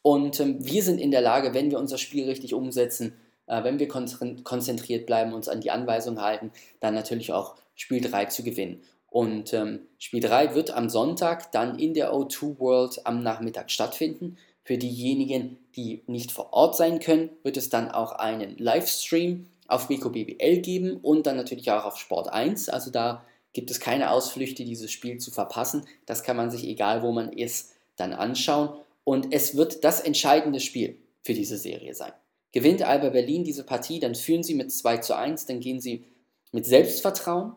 und 0.01 0.39
ähm, 0.39 0.57
wir 0.59 0.83
sind 0.83 0.99
in 0.99 1.11
der 1.11 1.21
Lage, 1.21 1.53
wenn 1.53 1.71
wir 1.71 1.79
unser 1.79 1.97
Spiel 1.97 2.25
richtig 2.25 2.53
umsetzen, 2.53 3.13
äh, 3.47 3.63
wenn 3.63 3.79
wir 3.79 3.87
konzentriert 3.87 5.05
bleiben, 5.05 5.33
uns 5.33 5.47
an 5.47 5.61
die 5.61 5.71
Anweisung 5.71 6.21
halten, 6.21 6.51
dann 6.79 6.93
natürlich 6.93 7.31
auch 7.33 7.55
Spiel 7.75 8.01
3 8.01 8.25
zu 8.25 8.43
gewinnen. 8.43 8.81
Und 9.09 9.53
ähm, 9.53 9.81
Spiel 9.99 10.21
3 10.21 10.55
wird 10.55 10.71
am 10.71 10.89
Sonntag 10.89 11.51
dann 11.51 11.77
in 11.77 11.93
der 11.93 12.13
O2 12.13 12.59
World 12.59 13.05
am 13.05 13.21
Nachmittag 13.21 13.69
stattfinden. 13.69 14.37
Für 14.63 14.77
diejenigen, 14.77 15.57
die 15.75 16.01
nicht 16.07 16.31
vor 16.31 16.53
Ort 16.53 16.77
sein 16.77 16.99
können, 16.99 17.29
wird 17.43 17.57
es 17.57 17.69
dann 17.69 17.91
auch 17.91 18.13
einen 18.13 18.57
Livestream 18.57 19.47
auf 19.67 19.87
Beko 19.87 20.09
BBL 20.09 20.61
geben 20.61 20.97
und 21.01 21.27
dann 21.27 21.35
natürlich 21.35 21.71
auch 21.71 21.85
auf 21.85 21.97
Sport 21.97 22.31
1. 22.31 22.69
Also 22.69 22.89
da 22.89 23.25
gibt 23.53 23.69
es 23.69 23.79
keine 23.79 24.11
Ausflüchte, 24.11 24.63
dieses 24.63 24.91
Spiel 24.91 25.17
zu 25.17 25.31
verpassen. 25.31 25.85
Das 26.05 26.23
kann 26.23 26.37
man 26.37 26.51
sich, 26.51 26.65
egal 26.65 27.01
wo 27.01 27.11
man 27.11 27.33
ist, 27.33 27.73
dann 27.97 28.13
anschauen. 28.13 28.69
Und 29.03 29.33
es 29.33 29.55
wird 29.55 29.83
das 29.83 29.99
entscheidende 29.99 30.59
Spiel 30.59 31.01
für 31.23 31.33
diese 31.33 31.57
Serie 31.57 31.93
sein. 31.93 32.13
Gewinnt 32.51 32.83
Alba 32.83 33.09
Berlin 33.09 33.43
diese 33.43 33.63
Partie, 33.63 33.99
dann 33.99 34.15
führen 34.15 34.43
sie 34.43 34.55
mit 34.55 34.71
2 34.71 34.97
zu 34.97 35.15
1, 35.15 35.45
dann 35.45 35.59
gehen 35.59 35.79
sie 35.79 36.05
mit 36.51 36.65
Selbstvertrauen 36.65 37.55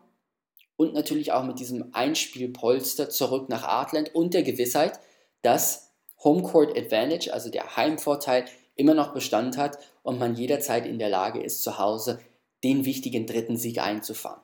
und 0.77 0.93
natürlich 0.93 1.31
auch 1.31 1.43
mit 1.43 1.59
diesem 1.59 1.93
Einspielpolster 1.93 3.09
zurück 3.09 3.49
nach 3.49 3.63
Artland 3.63 4.15
und 4.15 4.33
der 4.33 4.43
Gewissheit, 4.43 4.99
dass 5.41 5.91
Homecourt 6.23 6.77
Advantage, 6.77 7.33
also 7.33 7.49
der 7.49 7.75
Heimvorteil, 7.75 8.45
immer 8.75 8.93
noch 8.93 9.13
Bestand 9.13 9.57
hat 9.57 9.77
und 10.03 10.19
man 10.19 10.35
jederzeit 10.35 10.85
in 10.85 10.99
der 10.99 11.09
Lage 11.09 11.41
ist, 11.41 11.63
zu 11.63 11.77
Hause 11.77 12.19
den 12.63 12.85
wichtigen 12.85 13.25
dritten 13.25 13.57
Sieg 13.57 13.79
einzufahren. 13.79 14.41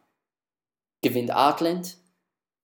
Gewinnt 1.02 1.32
Artland, 1.32 1.98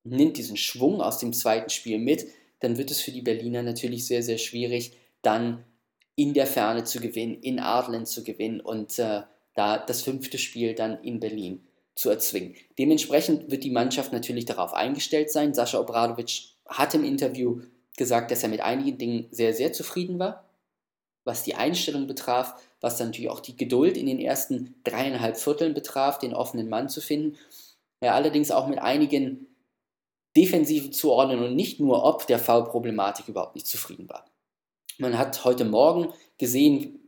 nimmt 0.03 0.37
diesen 0.37 0.57
Schwung 0.57 1.01
aus 1.01 1.19
dem 1.19 1.33
zweiten 1.33 1.69
Spiel 1.69 1.99
mit, 1.99 2.27
dann 2.59 2.77
wird 2.77 2.91
es 2.91 3.01
für 3.01 3.11
die 3.11 3.21
Berliner 3.21 3.63
natürlich 3.63 4.07
sehr, 4.07 4.23
sehr 4.23 4.37
schwierig, 4.37 4.97
dann 5.21 5.63
in 6.15 6.33
der 6.33 6.47
Ferne 6.47 6.83
zu 6.83 6.99
gewinnen, 6.99 7.35
in 7.41 7.59
Adland 7.59 8.07
zu 8.07 8.23
gewinnen 8.23 8.59
und 8.59 8.97
äh, 8.99 9.21
da 9.53 9.77
das 9.77 10.01
fünfte 10.01 10.37
Spiel 10.37 10.73
dann 10.73 11.01
in 11.03 11.19
Berlin 11.19 11.67
zu 11.95 12.09
erzwingen. 12.09 12.55
Dementsprechend 12.77 13.51
wird 13.51 13.63
die 13.63 13.71
Mannschaft 13.71 14.13
natürlich 14.13 14.45
darauf 14.45 14.73
eingestellt 14.73 15.31
sein. 15.31 15.53
Sascha 15.53 15.79
Obradovic 15.79 16.53
hat 16.67 16.93
im 16.93 17.03
Interview 17.03 17.61
gesagt, 17.97 18.29
dass 18.31 18.43
er 18.43 18.49
mit 18.49 18.61
einigen 18.61 18.97
Dingen 18.97 19.27
sehr, 19.31 19.53
sehr 19.53 19.73
zufrieden 19.73 20.19
war. 20.19 20.43
was 21.27 21.43
die 21.43 21.55
Einstellung 21.55 22.07
betraf, 22.07 22.55
was 22.79 22.97
dann 22.97 23.07
natürlich 23.07 23.29
auch 23.29 23.41
die 23.41 23.57
Geduld 23.57 23.97
in 23.97 24.05
den 24.05 24.19
ersten 24.19 24.75
dreieinhalb 24.85 25.37
Vierteln 25.37 25.73
betraf, 25.73 26.19
den 26.19 26.33
offenen 26.33 26.69
Mann 26.69 26.87
zu 26.87 27.01
finden. 27.01 27.37
Er 27.99 28.15
allerdings 28.15 28.49
auch 28.49 28.67
mit 28.67 28.79
einigen 28.79 29.46
defensiven 30.37 30.93
Zuordnungen 30.93 31.45
und 31.45 31.55
nicht 31.55 31.79
nur 31.79 32.05
ob 32.05 32.27
der 32.27 32.37
Foul-Problematik 32.37 33.27
überhaupt 33.27 33.55
nicht 33.55 33.67
zufrieden 33.67 34.07
war. 34.07 34.25
Man 34.99 35.17
hat 35.17 35.43
heute 35.43 35.65
Morgen 35.65 36.13
gesehen, 36.37 36.99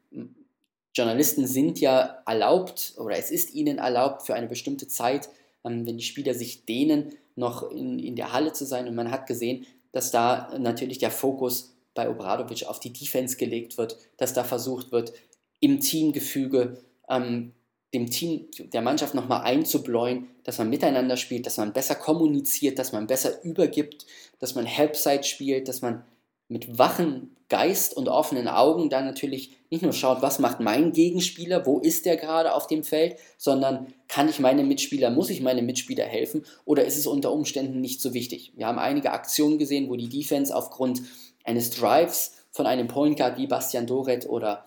Journalisten 0.96 1.46
sind 1.46 1.80
ja 1.80 2.24
erlaubt 2.26 2.96
oder 2.98 3.16
es 3.18 3.30
ist 3.30 3.54
ihnen 3.54 3.78
erlaubt 3.78 4.24
für 4.24 4.34
eine 4.34 4.48
bestimmte 4.48 4.88
Zeit, 4.88 5.30
ähm, 5.64 5.86
wenn 5.86 5.98
die 5.98 6.04
Spieler 6.04 6.34
sich 6.34 6.66
dehnen, 6.66 7.14
noch 7.36 7.70
in, 7.72 8.00
in 8.00 8.16
der 8.16 8.34
Halle 8.34 8.52
zu 8.52 8.66
sein. 8.66 8.88
Und 8.88 8.96
man 8.96 9.12
hat 9.12 9.28
gesehen, 9.28 9.66
dass 9.92 10.12
da 10.12 10.52
natürlich 10.58 10.98
der 10.98 11.12
Fokus 11.12 11.76
bei 11.94 12.10
Obradovic 12.10 12.66
auf 12.66 12.80
die 12.80 12.92
Defense 12.92 13.38
gelegt 13.38 13.78
wird, 13.78 13.98
dass 14.18 14.34
da 14.34 14.44
versucht 14.44 14.92
wird, 14.92 15.14
im 15.60 15.80
Teamgefüge 15.80 16.82
ähm, 17.10 17.54
dem 17.94 18.10
Team, 18.10 18.48
der 18.72 18.82
Mannschaft 18.82 19.16
nochmal 19.16 19.42
einzubläuen, 19.42 20.28
dass 20.44 20.58
man 20.58 20.70
miteinander 20.70 21.18
spielt, 21.18 21.46
dass 21.46 21.58
man 21.58 21.74
besser 21.74 21.96
kommuniziert, 21.96 22.78
dass 22.78 22.92
man 22.92 23.08
besser 23.08 23.44
übergibt, 23.44 24.06
dass 24.40 24.56
man 24.56 24.66
Helpside 24.66 25.24
spielt, 25.24 25.68
dass 25.68 25.82
man 25.82 26.04
mit 26.48 26.78
wachen 26.78 27.36
Geist 27.50 27.98
und 27.98 28.10
offenen 28.10 28.48
Augen 28.48 28.92
dann 28.92 29.06
natürlich 29.06 29.58
nicht 29.72 29.82
nur 29.82 29.94
schaut, 29.94 30.22
was 30.22 30.38
macht 30.38 30.60
mein 30.60 30.92
Gegenspieler, 30.92 31.66
wo 31.66 31.80
ist 31.80 32.06
der 32.06 32.16
gerade 32.16 32.54
auf 32.54 32.68
dem 32.68 32.84
Feld, 32.84 33.16
sondern 33.38 33.88
kann 34.08 34.30
ich 34.30 34.40
meine 34.40 34.64
Mitspieler, 34.64 35.10
muss 35.10 35.32
ich 35.32 35.42
meine 35.42 35.64
Mitspieler 35.64 36.06
helfen 36.06 36.46
oder 36.66 36.86
ist 36.86 36.98
es 36.98 37.08
unter 37.08 37.32
Umständen 37.32 37.82
nicht 37.82 38.02
so 38.02 38.14
wichtig? 38.14 38.54
Wir 38.56 38.68
haben 38.68 38.78
einige 38.78 39.12
Aktionen 39.12 39.58
gesehen, 39.58 39.90
wo 39.90 39.96
die 39.96 40.10
Defense 40.10 40.56
aufgrund 40.56 41.02
eines 41.44 41.72
Drives 41.72 42.36
von 42.52 42.68
einem 42.68 42.88
Point 42.88 43.18
Guard 43.18 43.38
wie 43.38 43.48
Bastian 43.48 43.88
Doret 43.88 44.30
oder 44.30 44.66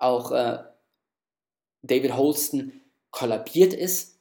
auch 0.00 0.32
äh, 0.32 0.58
David 1.86 2.16
Holston 2.16 2.80
kollabiert 3.10 3.72
ist, 3.72 4.16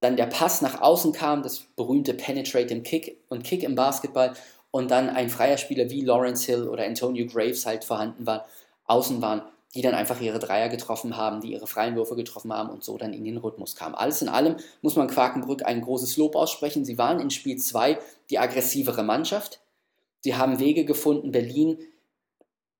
dann 0.00 0.16
der 0.16 0.26
Pass 0.26 0.60
nach 0.60 0.80
außen 0.82 1.12
kam, 1.12 1.42
das 1.42 1.60
berühmte 1.76 2.14
Penetrating 2.14 2.82
Kick 2.82 3.22
und 3.28 3.42
Kick 3.42 3.62
im 3.62 3.74
Basketball 3.74 4.34
und 4.70 4.90
dann 4.90 5.08
ein 5.08 5.30
freier 5.30 5.56
Spieler 5.56 5.88
wie 5.88 6.02
Lawrence 6.02 6.44
Hill 6.44 6.68
oder 6.68 6.84
Antonio 6.84 7.26
Graves 7.26 7.64
halt 7.64 7.84
vorhanden 7.84 8.26
war, 8.26 8.44
außen 8.84 9.22
waren, 9.22 9.42
die 9.74 9.82
dann 9.82 9.94
einfach 9.94 10.20
ihre 10.20 10.38
Dreier 10.38 10.68
getroffen 10.68 11.16
haben, 11.16 11.40
die 11.40 11.52
ihre 11.52 11.66
freien 11.66 11.96
Würfe 11.96 12.16
getroffen 12.16 12.52
haben 12.52 12.70
und 12.70 12.84
so 12.84 12.98
dann 12.98 13.14
in 13.14 13.24
den 13.24 13.38
Rhythmus 13.38 13.76
kamen. 13.76 13.94
Alles 13.94 14.20
in 14.20 14.28
allem 14.28 14.56
muss 14.82 14.96
man 14.96 15.08
Quakenbrück 15.08 15.64
ein 15.64 15.80
großes 15.80 16.16
Lob 16.16 16.36
aussprechen. 16.36 16.84
Sie 16.84 16.98
waren 16.98 17.20
in 17.20 17.30
Spiel 17.30 17.56
2 17.56 17.98
die 18.30 18.38
aggressivere 18.38 19.02
Mannschaft. 19.02 19.60
Sie 20.20 20.34
haben 20.34 20.58
Wege 20.58 20.84
gefunden, 20.84 21.32
Berlin 21.32 21.78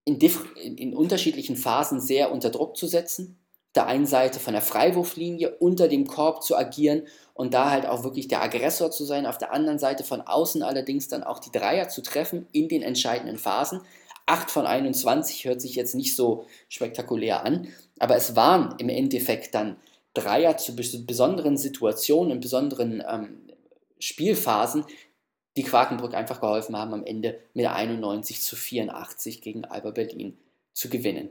in, 0.05 0.19
in, 0.19 0.77
in 0.77 0.95
unterschiedlichen 0.95 1.57
Phasen 1.57 2.01
sehr 2.01 2.33
unter 2.33 2.51
Druck 2.51 2.77
zu 2.77 2.87
setzen 2.87 3.39
der 3.75 3.87
einen 3.87 4.07
Seite 4.07 4.39
von 4.39 4.53
der 4.53 4.63
Freiwurflinie 4.63 5.57
unter 5.59 5.89
dem 5.89 6.07
Korb 6.07 6.43
zu 6.43 6.57
agieren 6.57 7.03
und 7.35 7.55
da 7.55 7.71
halt 7.71 7.87
auch 7.87 8.05
wirklich 8.05 8.29
der 8.29 8.43
Aggressor 8.43 8.91
zu 8.91 9.05
sein, 9.05 9.27
auf 9.27 9.39
der 9.39 9.53
anderen 9.53 9.79
Seite 9.79 10.05
von 10.05 10.21
außen 10.21 10.63
allerdings 10.63 11.09
dann 11.09 11.25
auch 11.25 11.41
die 11.41 11.51
Dreier 11.51 11.89
zu 11.89 12.03
treffen 12.03 12.47
in 12.53 12.69
den 12.69 12.83
entscheidenden 12.83 13.39
Phasen. 13.39 13.81
8 14.27 14.51
von 14.51 14.67
21 14.67 15.45
hört 15.45 15.61
sich 15.61 15.75
jetzt 15.75 15.95
nicht 15.95 16.17
so 16.17 16.47
spektakulär 16.69 17.45
an, 17.45 17.69
aber 17.99 18.17
es 18.17 18.37
waren 18.37 18.77
im 18.79 18.89
Endeffekt 18.89 19.55
dann 19.55 19.77
Dreier 20.15 20.57
zu 20.57 20.77
besonderen 20.77 21.57
Situationen, 21.57 22.33
in 22.35 22.41
besonderen 22.41 23.03
ähm, 23.07 23.39
Spielphasen, 23.99 24.85
die 25.57 25.65
Quakenbrück 25.65 26.15
einfach 26.15 26.41
geholfen 26.41 26.77
haben, 26.77 26.95
am 26.95 27.05
Ende 27.05 27.39
mit 27.53 27.67
91 27.67 28.41
zu 28.41 28.57
84 28.57 29.41
gegen 29.41 29.65
Alba 29.65 29.91
Berlin 29.91 30.39
zu 30.73 30.89
gewinnen. 30.89 31.31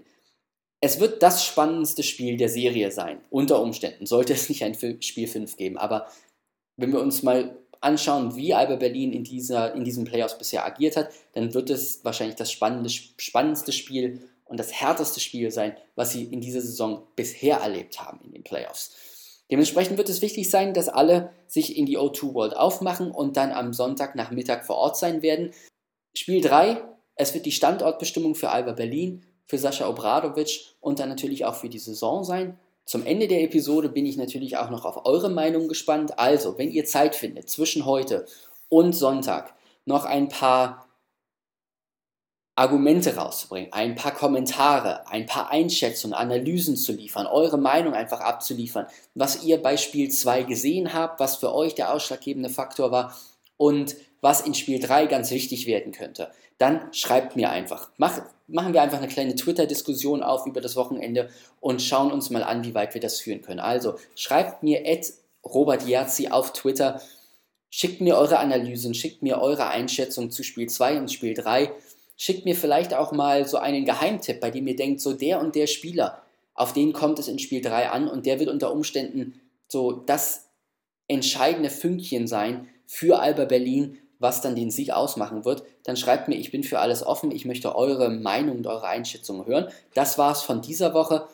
Es 0.86 1.00
wird 1.00 1.24
das 1.24 1.46
spannendste 1.46 2.04
Spiel 2.04 2.36
der 2.36 2.50
Serie 2.50 2.92
sein, 2.92 3.22
unter 3.30 3.62
Umständen. 3.62 4.06
Sollte 4.06 4.34
es 4.34 4.50
nicht 4.50 4.66
ein 4.66 4.76
Spiel 5.02 5.28
5 5.30 5.56
geben. 5.56 5.78
Aber 5.78 6.08
wenn 6.76 6.92
wir 6.92 7.00
uns 7.00 7.24
mal 7.24 7.58
anschauen, 7.80 8.36
wie 8.36 8.54
Alba 8.54 8.76
Berlin 8.76 9.14
in, 9.14 9.24
dieser, 9.24 9.76
in 9.76 9.86
diesen 9.86 10.04
Playoffs 10.04 10.38
bisher 10.38 10.66
agiert 10.66 10.98
hat, 10.98 11.10
dann 11.36 11.54
wird 11.54 11.70
es 11.70 12.04
wahrscheinlich 12.04 12.36
das 12.36 12.52
spannendste 12.52 13.72
Spiel 13.72 14.28
und 14.44 14.60
das 14.60 14.74
härteste 14.74 15.22
Spiel 15.22 15.52
sein, 15.52 15.78
was 15.96 16.12
sie 16.12 16.26
in 16.26 16.42
dieser 16.42 16.60
Saison 16.60 17.08
bisher 17.16 17.60
erlebt 17.60 18.02
haben 18.02 18.20
in 18.26 18.34
den 18.34 18.44
Playoffs. 18.44 19.42
Dementsprechend 19.50 19.98
wird 19.98 20.10
es 20.10 20.22
wichtig 20.22 20.50
sein, 20.50 20.74
dass 20.74 20.90
alle 20.90 21.32
sich 21.48 21.78
in 21.78 21.86
die 21.86 21.98
O2 21.98 22.34
World 22.34 22.58
aufmachen 22.58 23.10
und 23.10 23.38
dann 23.38 23.54
am 23.54 23.72
Sonntagnachmittag 23.72 24.66
vor 24.66 24.76
Ort 24.76 24.98
sein 24.98 25.22
werden. 25.22 25.52
Spiel 26.14 26.42
3, 26.42 26.84
es 27.16 27.34
wird 27.34 27.46
die 27.46 27.54
Standortbestimmung 27.54 28.36
für 28.36 28.50
Alba 28.50 28.74
Berlin 28.74 29.24
für 29.46 29.58
Sascha 29.58 29.88
Obradovic 29.88 30.76
und 30.80 31.00
dann 31.00 31.10
natürlich 31.10 31.46
auch 31.46 31.56
für 31.56 31.70
die 31.70 31.80
Saison 31.80 32.24
sein. 32.24 32.58
Zum 32.86 33.06
Ende 33.06 33.28
der 33.28 33.44
Episode 33.44 33.90
bin 33.90 34.06
ich 34.06 34.18
natürlich 34.18 34.58
auch 34.58 34.70
noch 34.70 34.86
auf 34.86 35.06
eure 35.06 35.30
Meinung 35.30 35.68
gespannt. 35.68 36.20
Also, 36.20 36.58
wenn 36.58 36.72
ihr 36.72 36.86
Zeit 36.86 37.16
findet, 37.16 37.50
zwischen 37.50 37.86
heute 37.86 38.26
und 38.70 38.94
Sonntag 38.94 39.56
noch 39.86 40.06
ein 40.06 40.30
paar 40.30 40.88
Argumente 42.56 43.16
rauszubringen, 43.16 43.74
ein 43.74 43.96
paar 43.96 44.14
Kommentare, 44.14 45.08
ein 45.08 45.26
paar 45.26 45.50
Einschätzungen, 45.50 46.14
Analysen 46.14 46.76
zu 46.76 46.92
liefern, 46.92 47.26
eure 47.26 47.58
Meinung 47.58 47.94
einfach 47.94 48.20
abzuliefern, 48.20 48.86
was 49.16 49.44
ihr 49.44 49.62
bei 49.62 49.76
Spiel 49.76 50.12
2 50.12 50.44
gesehen 50.44 50.94
habt, 50.94 51.20
was 51.20 51.38
für 51.38 51.54
euch 51.54 51.74
der 51.74 51.92
ausschlaggebende 51.92 52.50
Faktor 52.50 52.92
war 52.92 53.18
und 53.58 53.96
was 54.24 54.40
in 54.40 54.54
Spiel 54.54 54.80
3 54.80 55.08
ganz 55.08 55.32
wichtig 55.32 55.68
werden 55.68 55.92
könnte, 55.92 56.32
dann 56.58 56.94
schreibt 56.94 57.36
mir 57.36 57.50
einfach. 57.50 57.90
Mach, 57.98 58.22
machen 58.48 58.74
wir 58.74 58.82
einfach 58.82 59.00
eine 59.00 59.10
kleine 59.10 59.36
Twitter-Diskussion 59.36 60.24
auf 60.24 60.48
über 60.48 60.62
das 60.62 60.78
Wochenende 60.78 61.30
und 61.60 61.82
schauen 61.82 62.10
uns 62.10 62.30
mal 62.30 62.42
an, 62.42 62.64
wie 62.64 62.74
weit 62.74 62.94
wir 62.94 63.02
das 63.02 63.20
führen 63.20 63.42
können. 63.42 63.60
Also 63.60 63.96
schreibt 64.16 64.64
mir 64.64 64.88
at 64.88 65.12
Robert 65.46 65.86
Jerzi 65.86 66.30
auf 66.30 66.54
Twitter, 66.54 67.02
schickt 67.70 68.00
mir 68.00 68.16
eure 68.16 68.40
Analysen, 68.40 68.94
schickt 68.94 69.24
mir 69.24 69.42
eure 69.42 69.68
Einschätzung 69.68 70.32
zu 70.32 70.42
Spiel 70.44 70.70
2 70.70 71.00
und 71.00 71.12
Spiel 71.12 71.34
3. 71.34 71.74
Schickt 72.16 72.46
mir 72.46 72.56
vielleicht 72.56 72.94
auch 72.94 73.12
mal 73.12 73.46
so 73.46 73.58
einen 73.58 73.84
Geheimtipp, 73.84 74.40
bei 74.40 74.52
dem 74.52 74.66
ihr 74.68 74.78
denkt, 74.78 75.02
so 75.02 75.12
der 75.12 75.42
und 75.42 75.54
der 75.54 75.68
Spieler, 75.68 76.22
auf 76.54 76.72
den 76.72 76.94
kommt 76.94 77.20
es 77.20 77.28
in 77.28 77.40
Spiel 77.40 77.62
3 77.62 77.90
an 77.90 78.08
und 78.08 78.26
der 78.26 78.40
wird 78.40 78.50
unter 78.50 78.72
Umständen 78.72 79.42
so 79.68 79.92
das 79.92 80.48
entscheidende 81.10 81.70
Fünkchen 81.70 82.26
sein 82.26 82.70
für 82.86 83.20
Alba 83.20 83.44
Berlin, 83.44 83.98
was 84.24 84.42
dann 84.42 84.56
den 84.56 84.72
Sieg 84.72 84.90
ausmachen 84.92 85.46
wird, 85.46 85.64
dann 85.84 85.98
schreibt 85.98 86.28
mir, 86.28 86.36
ich 86.36 86.50
bin 86.50 86.64
für 86.64 86.80
alles 86.80 87.06
offen, 87.06 87.30
ich 87.30 87.46
möchte 87.46 87.76
eure 87.76 88.10
Meinung 88.10 88.58
und 88.58 88.68
eure 88.68 88.88
Einschätzung 88.88 89.46
hören. 89.46 89.68
Das 89.94 90.18
war's 90.18 90.42
von 90.42 90.62
dieser 90.62 90.96
Woche 90.96 91.28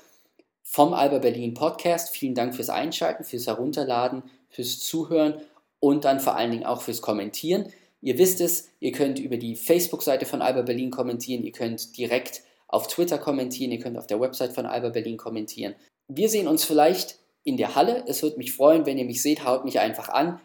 vom 0.63 0.93
Alba 0.93 1.19
Berlin 1.19 1.53
Podcast. 1.53 2.09
Vielen 2.09 2.35
Dank 2.35 2.55
fürs 2.55 2.69
Einschalten, 2.69 3.23
fürs 3.23 3.47
Herunterladen, 3.47 4.23
fürs 4.49 4.79
Zuhören 4.79 5.35
und 5.79 6.03
dann 6.03 6.19
vor 6.19 6.35
allen 6.35 6.51
Dingen 6.51 6.65
auch 6.65 6.81
fürs 6.81 7.01
Kommentieren. 7.01 7.71
Ihr 8.01 8.17
wisst 8.17 8.41
es, 8.41 8.69
ihr 8.79 8.91
könnt 8.91 9.19
über 9.19 9.37
die 9.37 9.55
Facebook-Seite 9.55 10.25
von 10.25 10.41
Alba 10.41 10.63
Berlin 10.63 10.91
kommentieren, 10.91 11.43
ihr 11.43 11.51
könnt 11.51 11.97
direkt 11.97 12.41
auf 12.67 12.87
Twitter 12.87 13.17
kommentieren, 13.17 13.71
ihr 13.71 13.79
könnt 13.79 13.97
auf 13.97 14.07
der 14.07 14.19
Website 14.19 14.53
von 14.53 14.65
Alba 14.65 14.89
Berlin 14.89 15.17
kommentieren. 15.17 15.75
Wir 16.07 16.29
sehen 16.29 16.47
uns 16.47 16.63
vielleicht 16.63 17.19
in 17.43 17.57
der 17.57 17.75
Halle. 17.75 18.03
Es 18.07 18.23
würde 18.23 18.37
mich 18.37 18.53
freuen, 18.53 18.85
wenn 18.85 18.97
ihr 18.97 19.05
mich 19.05 19.21
seht, 19.21 19.45
haut 19.45 19.65
mich 19.65 19.79
einfach 19.79 20.09
an. 20.09 20.39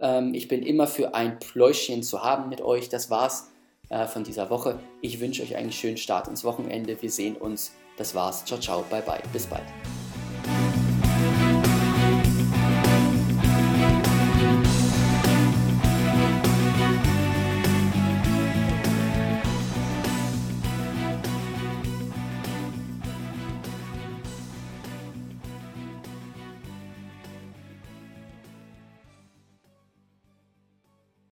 Ähm, 0.00 0.34
ich 0.34 0.48
bin 0.48 0.62
immer 0.62 0.86
für 0.86 1.14
ein 1.14 1.38
Pläuschchen 1.38 2.02
zu 2.02 2.22
haben 2.22 2.48
mit 2.48 2.60
euch. 2.60 2.88
Das 2.88 3.10
war's 3.10 3.50
äh, 3.88 4.06
von 4.06 4.24
dieser 4.24 4.50
Woche. 4.50 4.78
Ich 5.00 5.20
wünsche 5.20 5.42
euch 5.42 5.56
einen 5.56 5.72
schönen 5.72 5.96
Start 5.96 6.28
ins 6.28 6.44
Wochenende. 6.44 7.00
Wir 7.00 7.10
sehen 7.10 7.36
uns. 7.36 7.72
Das 7.96 8.14
war's. 8.14 8.44
Ciao, 8.44 8.60
ciao. 8.60 8.84
Bye, 8.90 9.02
bye. 9.02 9.22
Bis 9.32 9.46
bald. 9.46 9.64